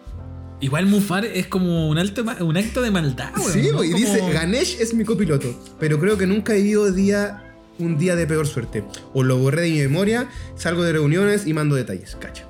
[0.60, 3.30] Igual mufar es como un, alto, un acto de maldad.
[3.36, 3.82] weón, sí, ¿no?
[3.82, 5.54] y Como- dice, Ganesh es mi copiloto.
[5.78, 7.42] Pero creo que nunca he vivido día,
[7.78, 8.84] un día de peor suerte.
[9.14, 12.16] O lo borré de mi memoria, salgo de reuniones y mando detalles.
[12.20, 12.44] Cacha.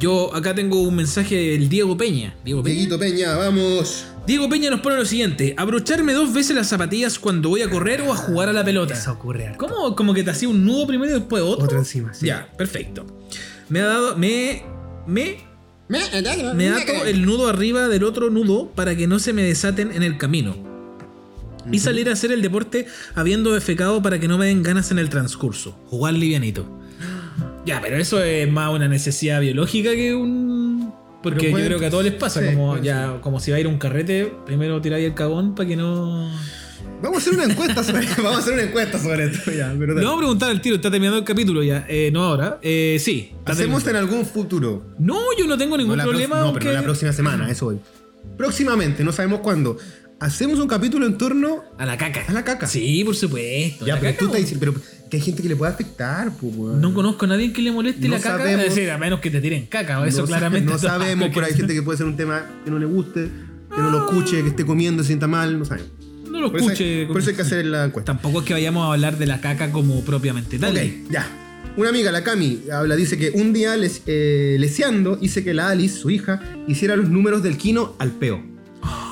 [0.00, 2.34] Yo acá tengo un mensaje del Diego Peña.
[2.44, 2.74] Diego Peña.
[2.74, 4.06] Dieguito Peña, vamos.
[4.26, 8.00] Diego Peña nos pone lo siguiente: abrocharme dos veces las zapatillas cuando voy a correr
[8.02, 8.94] o a jugar a la pelota.
[8.94, 9.58] Eso ocurre algo.
[9.58, 9.94] ¿Cómo?
[9.94, 11.64] Como que te hacía un nudo primero y después otro.
[11.66, 12.26] Otro encima, sí.
[12.26, 13.06] Ya, perfecto.
[13.68, 14.16] Me ha dado.
[14.16, 14.64] Me.
[15.06, 15.51] Me.
[16.54, 20.02] Me ato el nudo arriba del otro nudo para que no se me desaten en
[20.02, 20.56] el camino.
[21.70, 24.98] Y salir a hacer el deporte habiendo defecado para que no me den ganas en
[24.98, 25.78] el transcurso.
[25.86, 26.66] Jugar livianito.
[27.64, 30.92] Ya, pero eso es más una necesidad biológica que un.
[31.22, 33.56] Porque puede- yo creo que a todos les pasa, sí, como ya, como si va
[33.58, 36.28] a ir a un carrete, primero tiráis el cagón para que no.
[37.02, 39.50] Vamos a hacer una encuesta sobre, vamos a hacer una encuesta sobre esto.
[39.52, 41.84] Ya, pero Le vamos a preguntar al tiro, está terminando el capítulo ya.
[41.88, 42.58] Eh, no ahora.
[42.62, 43.32] Eh, sí.
[43.44, 44.86] Hacemos en algún futuro.
[44.98, 46.36] No, yo no tengo ningún No, problema.
[46.38, 47.78] no, aunque- pero no la próxima semana, eso hoy.
[48.36, 49.76] Próximamente, no sabemos cuándo.
[50.20, 52.22] Hacemos un capítulo en torno A la caca.
[52.28, 52.68] a la caca.
[52.68, 53.84] Sí, por supuesto.
[53.84, 54.42] Ya, pero caca, tú estás weón.
[54.44, 56.54] diciendo, pero que hay gente que le puede afectar, pues.
[56.78, 58.38] No conozco a nadie que le moleste No la caca.
[58.38, 58.64] sabemos.
[58.66, 60.06] Decir, a menos que te tiren caca.
[60.06, 60.70] Eso no, claramente.
[60.70, 63.28] No sabemos, pero hay gente que puede ser un tema que no le guste,
[63.74, 65.90] que no lo escuche, que esté comiendo, se sienta mal, no sabemos.
[66.42, 67.00] No lo Por eso, escuche.
[67.00, 68.12] hay, por eso hay que hacer la encuesta.
[68.12, 70.76] Tampoco es que vayamos a hablar de la caca como propiamente tal.
[70.76, 71.26] Ok, ya.
[71.76, 75.68] Una amiga, la Cami, habla, dice que un día les, eh, leseando hice que la
[75.70, 78.42] Alice, su hija, hiciera los números del Kino al peo.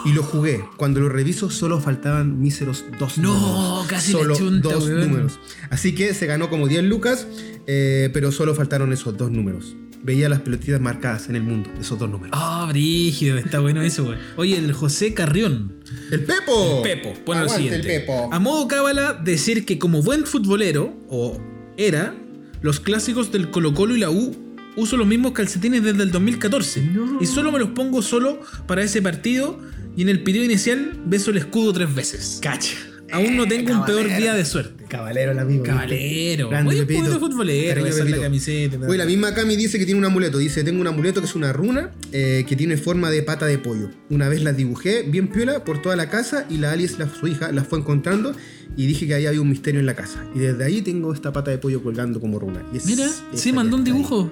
[0.05, 0.63] Y lo jugué.
[0.77, 3.87] Cuando lo reviso, solo faltaban míseros dos No, números.
[3.87, 5.01] casi Solo chunta, dos weón.
[5.09, 5.39] números.
[5.71, 7.27] Así que se ganó como 10 lucas,
[7.67, 9.77] eh, pero solo faltaron esos dos números.
[10.03, 12.31] Veía las pelotitas marcadas en el mundo, esos dos números.
[12.35, 14.19] Ah, brígido, está bueno eso, güey.
[14.37, 15.75] Oye, el José Carrión.
[16.11, 16.83] ¡El Pepo!
[16.83, 17.77] Pepo, pone lo siguiente.
[17.81, 18.31] el Pepo.
[18.33, 21.39] A modo cábala, decir que como buen futbolero, o
[21.77, 22.15] era,
[22.63, 24.35] los clásicos del Colo Colo y la U,
[24.77, 26.83] uso los mismos calcetines desde el 2014.
[26.83, 27.19] No.
[27.21, 29.59] Y solo me los pongo solo para ese partido
[29.97, 32.39] y en el periodo inicial beso el escudo tres veces.
[32.43, 32.77] Cacha.
[33.13, 34.85] Aún no tengo un peor día de suerte.
[34.89, 35.65] Caballero el amigo.
[35.65, 36.49] Caballero.
[36.49, 38.77] Grande Oye, un futbolero, la camiseta.
[38.87, 40.39] Oye, la misma Cami dice que tiene un amuleto.
[40.39, 43.59] Dice, tengo un amuleto que es una runa eh, que tiene forma de pata de
[43.59, 43.91] pollo.
[44.09, 47.27] Una vez la dibujé bien piola por toda la casa y la Alice, la, su
[47.29, 48.35] hija, la fue encontrando
[48.77, 50.25] y dije que ahí había un misterio en la casa.
[50.35, 52.65] Y desde ahí tengo esta pata de pollo colgando como runa.
[52.73, 54.31] Y es Mira, esa sí, mandó un ahí.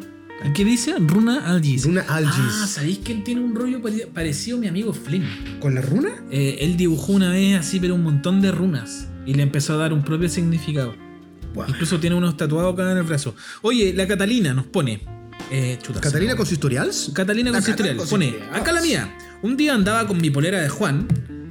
[0.54, 0.94] ¿Qué dice?
[0.98, 1.84] Runa Algis.
[1.84, 2.34] Runa Algis.
[2.62, 5.24] Ah, ¿sabéis que él tiene un rollo pare- parecido a mi amigo Flynn?
[5.60, 6.10] ¿Con la runa?
[6.30, 9.08] Eh, él dibujó una vez así, pero un montón de runas.
[9.26, 10.94] Y le empezó a dar un propio significado.
[11.66, 13.34] Incluso tiene unos tatuados acá en el brazo.
[13.62, 15.02] Oye, la Catalina nos pone.
[15.50, 17.10] Eh, chuta, ¿Catalina con sus historials?
[17.14, 17.96] Catalina con su historial.
[18.08, 18.54] Pone, historial.
[18.54, 19.16] acá la mía.
[19.42, 21.08] Un día andaba con mi polera de Juan,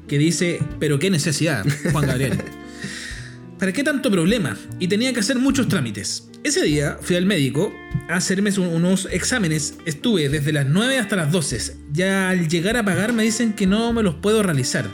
[0.07, 2.37] que dice, pero qué necesidad, Juan Gabriel.
[3.59, 4.55] ¿Para qué tanto problema?
[4.79, 6.29] Y tenía que hacer muchos trámites.
[6.47, 7.73] Ese día fui al médico
[8.07, 9.73] a hacerme un- unos exámenes.
[9.85, 11.75] Estuve desde las 9 hasta las 12.
[11.91, 14.89] Ya al llegar a pagar me dicen que no me los puedo realizar.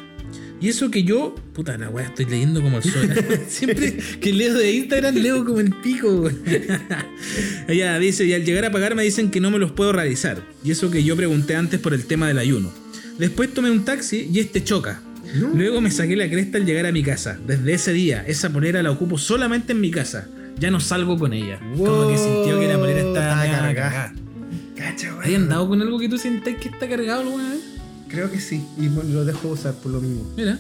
[0.59, 3.07] Y eso que yo, puta la weá, estoy leyendo como el sol.
[3.47, 6.27] Siempre que leo de Instagram leo como el pico.
[7.67, 10.41] Ella dice, y al llegar a pagar me dicen que no me los puedo realizar.
[10.63, 12.73] Y eso que yo pregunté antes por el tema del ayuno.
[13.19, 15.03] Después tomé un taxi y este choca.
[15.35, 15.49] No.
[15.53, 17.37] Luego me saqué la cresta al llegar a mi casa.
[17.45, 20.27] Desde ese día, esa polera la ocupo solamente en mi casa.
[20.59, 21.59] Ya no salgo con ella.
[21.77, 24.13] Como que sintió que la polera estaba cargada.
[24.75, 25.23] Cacha, weón.
[25.23, 27.61] ¿Hay andado con algo que tú sientas que está cargado alguna vez?
[28.07, 28.65] Creo que sí.
[28.77, 30.31] Y lo dejo usar por lo mismo.
[30.37, 30.59] Mira.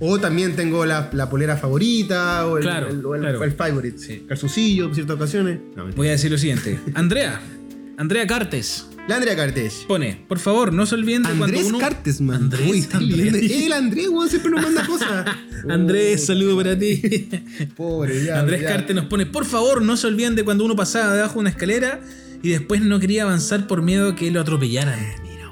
[0.00, 3.42] O también tengo la, la polera favorita, o el, Claro, el, el- claro.
[3.42, 3.98] el favorite.
[3.98, 4.24] Sí.
[4.28, 5.58] Calzoncillo en ciertas ocasiones.
[5.74, 5.86] No.
[5.96, 6.78] Voy a decir lo siguiente.
[6.94, 7.40] Andrea.
[7.98, 8.86] Andrea Cartes.
[9.08, 9.84] La Andrea Cartes.
[9.88, 11.78] Pone, por favor, no se olviden de Andrés cuando uno...
[11.80, 12.42] Cartes, man.
[12.42, 13.50] Andrés, Uy, Andrés.
[13.50, 15.26] El Andrés, weón, siempre nos manda cosas.
[15.68, 17.28] Andrés, Oh, saludo para ti.
[17.76, 18.38] Pobre, ya.
[18.38, 18.68] Andrés ya.
[18.68, 21.50] Cartes nos pone, por favor, no se olviden de cuando uno pasaba debajo de una
[21.50, 22.00] escalera
[22.40, 25.00] y después no quería avanzar por miedo a que lo atropellaran.
[25.24, 25.50] Mira.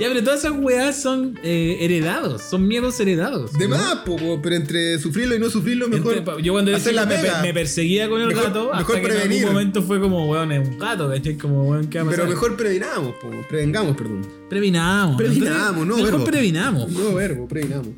[0.00, 3.52] Ya, pero todas esas weas son eh, heredados, son miedos heredados.
[3.52, 3.76] De ¿no?
[3.76, 6.16] más, po, po, pero entre sufrirlo y no sufrirlo, mejor.
[6.16, 9.32] Entre- yo cuando chico la me, me perseguía con el Mejor- gato hasta que en
[9.32, 11.36] algún momento fue como, weón, es un gato, ¿cachai?
[11.36, 12.20] Como, weón, ¿qué va a pasar?
[12.20, 14.26] Pero mejor previnamos, po, prevengamos, perdón.
[14.48, 15.16] Previnamos.
[15.18, 16.24] Previnamos, no, Mejor verbo.
[16.24, 16.90] previnamos.
[16.90, 17.88] No, verbo, previnamos.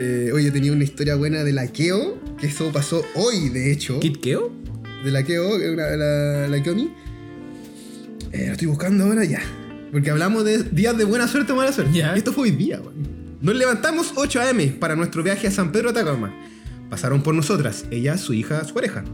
[0.00, 3.98] Eh, oye, tenía una historia buena de laqueo, que eso pasó hoy, de hecho.
[4.00, 4.52] ¿Kitkeo?
[5.04, 6.88] de la Keo, que una- la, la Keomi.
[8.30, 9.40] Eh, lo estoy buscando ahora ya.
[9.92, 12.02] Porque hablamos de días de buena suerte o mala suerte.
[12.16, 13.36] Esto fue hoy día, weón.
[13.42, 14.66] Nos levantamos 8 a.m.
[14.80, 16.34] para nuestro viaje a San Pedro de Atacama.
[16.88, 19.04] Pasaron por nosotras, ella, su hija, su pareja.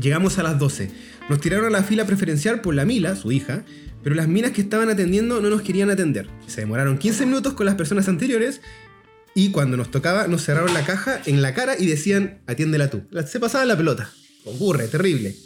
[0.00, 0.90] Llegamos a las 12.
[1.28, 3.64] Nos tiraron a la fila preferencial por la Mila, su hija,
[4.02, 6.28] pero las minas que estaban atendiendo no nos querían atender.
[6.48, 8.62] Se demoraron 15 minutos con las personas anteriores
[9.32, 13.02] y cuando nos tocaba nos cerraron la caja en la cara y decían, atiéndela tú.
[13.26, 14.10] Se pasaban la pelota.
[14.44, 15.36] Ocurre, terrible.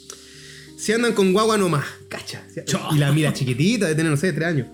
[0.79, 2.45] Si andan con guagua nomás, cacha.
[2.93, 4.69] Y la mira chiquitita, de tener, no sé, 3 años.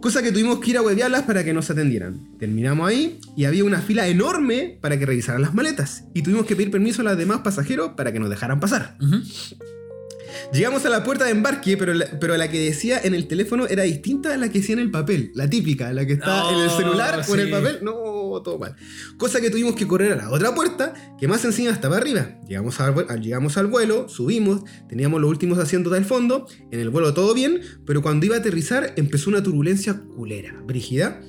[0.00, 2.18] Cosa que tuvimos que ir a huevearlas para que nos atendieran.
[2.38, 6.04] Terminamos ahí y había una fila enorme para que revisaran las maletas.
[6.14, 8.96] Y tuvimos que pedir permiso a los demás pasajeros para que nos dejaran pasar.
[10.52, 13.66] Llegamos a la puerta de embarque, pero la, pero la que decía en el teléfono
[13.66, 15.30] era distinta a la que decía en el papel.
[15.34, 17.52] La típica, la que está en el Oh, celular o en el sí.
[17.52, 17.78] papel.
[17.82, 17.92] No,
[18.44, 18.74] todo mal.
[19.16, 22.36] Cosa que tuvimos que correr a la otra puerta, que más encima estaba arriba.
[22.48, 26.46] Llegamos al- llegamos al vuelo, subimos, teníamos los últimos asientos del fondo.
[26.70, 31.20] En el vuelo todo bien, pero cuando iba a aterrizar empezó una turbulencia culera, brígida.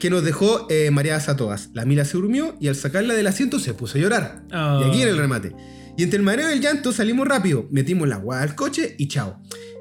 [0.00, 1.68] Que nos dejó eh, mareadas a todas.
[1.74, 4.42] La Mila se durmió y al sacarla del asiento se puso a llorar.
[4.50, 4.80] Oh.
[4.82, 5.54] Y aquí en el remate.
[6.00, 9.06] Y entre el mareo y el llanto salimos rápido, metimos la guada al coche y
[9.08, 9.38] chao.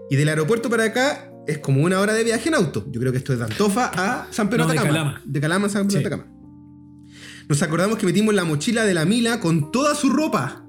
[0.09, 2.86] Y del aeropuerto para acá es como una hora de viaje en auto.
[2.91, 4.76] Yo creo que esto es de Antofa a San Pedro No, de.
[4.76, 5.22] Calama.
[5.24, 6.05] De Calama a San Pedro Sí.
[6.05, 6.28] Atacama.
[7.47, 10.65] Nos acordamos que metimos la mochila de la Mila con toda su ropa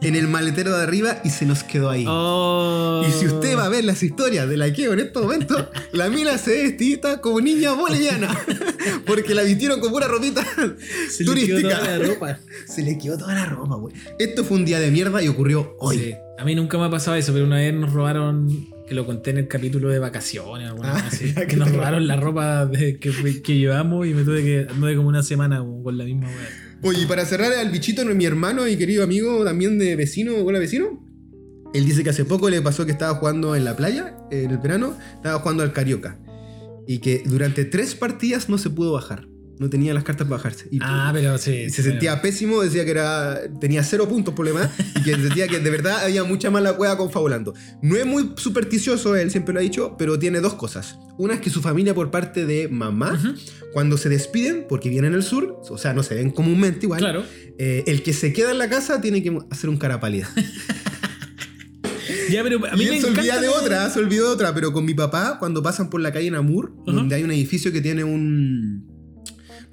[0.00, 2.04] en el maletero de arriba y se nos quedó ahí.
[2.06, 3.04] Oh.
[3.06, 6.08] Y si usted va a ver las historias de la Keo en estos momentos, la
[6.08, 8.28] Mila se ve vestida como niña boliviana.
[9.06, 10.44] Porque la vistieron con pura ropita
[11.10, 11.78] Se le quedó turística.
[11.80, 12.38] toda la ropa.
[12.66, 13.94] Se le quedó toda la ropa, güey.
[14.18, 15.98] Esto fue un día de mierda y ocurrió hoy.
[15.98, 16.14] Sí.
[16.38, 19.30] A mí nunca me ha pasado eso, pero una vez nos robaron, que lo conté
[19.30, 22.64] en el capítulo de vacaciones, alguna Ah, cosa así, que que nos robaron la ropa
[22.66, 26.28] de- que, que llevamos y me tuve que anduve como una semana con la misma
[26.28, 26.67] wea.
[26.82, 30.60] Oye, y para cerrar al bichito, mi hermano y querido amigo también de vecino, hola
[30.60, 31.04] vecino.
[31.74, 34.58] Él dice que hace poco le pasó que estaba jugando en la playa, en el
[34.58, 36.20] verano, estaba jugando al Carioca.
[36.86, 39.26] Y que durante tres partidas no se pudo bajar.
[39.58, 40.68] No tenía las cartas para bajarse.
[40.70, 41.64] Y Ah, pero sí.
[41.66, 45.58] y se sentía pésimo, decía que era tenía cero puntos demás y que sentía que
[45.58, 47.54] de verdad había mucha mala cueva confabulando.
[47.82, 50.96] No es muy supersticioso, él siempre lo ha dicho, pero tiene dos cosas.
[51.18, 53.20] Una es que su familia por parte de mamá,
[53.72, 57.24] cuando se despiden, porque vienen al sur, o sea, no se ven comúnmente igual, Claro.
[57.58, 60.28] eh, el que se queda en la casa tiene que hacer un cara pálida.
[62.30, 64.72] Ya, pero a mí y me se olvida de otra, se olvidó de otra, pero
[64.72, 66.92] con mi papá, cuando pasan por la calle Namur, Ajá.
[66.96, 68.86] donde hay un edificio que tiene un...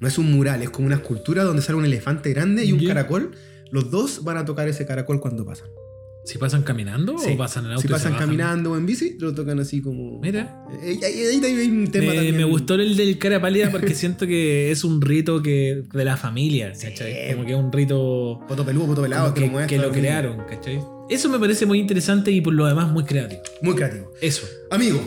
[0.00, 2.84] No es un mural, es como una escultura donde sale un elefante grande y un
[2.84, 3.32] caracol.
[3.70, 5.68] Los dos van a tocar ese caracol cuando pasan.
[6.24, 7.30] ¿Si pasan caminando Sí.
[7.34, 7.82] o pasan en auto?
[7.82, 10.18] Si y se pasan caminando o en bici, lo tocan así como...
[10.20, 10.60] Mira.
[10.82, 12.36] Eh, Ahí ahí- ahí hay un tema Me, también.
[12.36, 16.16] me gustó el del cara pálida porque siento que es un rito que de la
[16.16, 17.32] familia, ¿cachai?
[17.32, 20.38] Como que es un rito Poto peludo, poto pelado, que, que, lo que lo crearon,
[20.48, 20.80] ¿cachai?
[21.08, 23.42] Eso me parece muy interesante y por lo demás muy creativo.
[23.62, 24.10] Muy creativo.
[24.20, 24.48] Eso.
[24.72, 25.00] Amigo,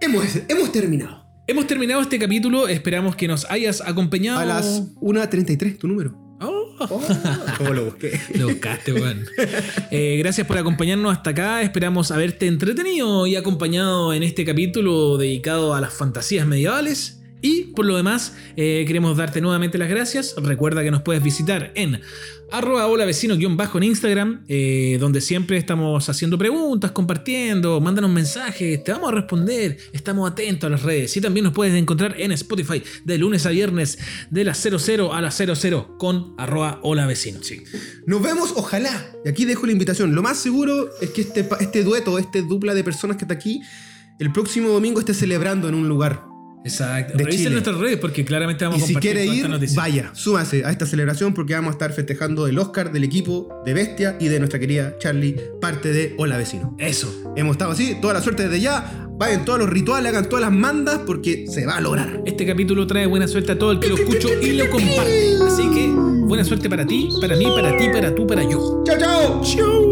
[0.00, 1.23] hemos, hemos terminado.
[1.46, 4.38] Hemos terminado este capítulo, esperamos que nos hayas acompañado.
[4.40, 6.16] A las 1.33, tu número.
[6.40, 7.00] Oh, Oh,
[7.58, 8.20] ¿Cómo lo busqué?
[8.34, 9.24] lo buscaste, weón.
[9.92, 11.62] Eh, gracias por acompañarnos hasta acá.
[11.62, 17.22] Esperamos haberte entretenido y acompañado en este capítulo dedicado a las fantasías medievales.
[17.44, 20.34] Y por lo demás, eh, queremos darte nuevamente las gracias.
[20.38, 22.00] Recuerda que nos puedes visitar en
[22.50, 28.82] arroba hola vecino bajo en Instagram, eh, donde siempre estamos haciendo preguntas, compartiendo, mándanos mensajes,
[28.82, 31.14] te vamos a responder, estamos atentos a las redes.
[31.18, 33.98] Y también nos puedes encontrar en Spotify de lunes a viernes
[34.30, 37.40] de las 00 a las 00 con arroba hola vecino.
[37.42, 37.62] Sí.
[38.06, 39.12] Nos vemos, ojalá.
[39.22, 40.14] Y aquí dejo la invitación.
[40.14, 43.60] Lo más seguro es que este, este dueto, este dupla de personas que está aquí,
[44.18, 46.33] el próximo domingo esté celebrando en un lugar.
[46.64, 47.16] Exacto.
[47.16, 50.10] De Revisen nuestras redes porque claramente vamos Y a si compartir quiere todas ir, vaya,
[50.14, 54.16] súmase a esta celebración porque vamos a estar festejando el Oscar del equipo de Bestia
[54.18, 56.74] y de nuestra querida Charlie, parte de Hola Vecino.
[56.78, 57.32] Eso.
[57.36, 59.08] Hemos estado así, toda la suerte desde ya.
[59.16, 62.22] Vayan todos los rituales, hagan todas las mandas porque se va a lograr.
[62.24, 65.36] Este capítulo trae buena suerte a todo el que lo escucho y lo comparte.
[65.46, 65.88] Así que
[66.26, 68.82] buena suerte para ti, para mí, para ti, para tú, para yo.
[68.84, 69.42] ¡Chao, chao!
[69.42, 69.83] ¡Chau!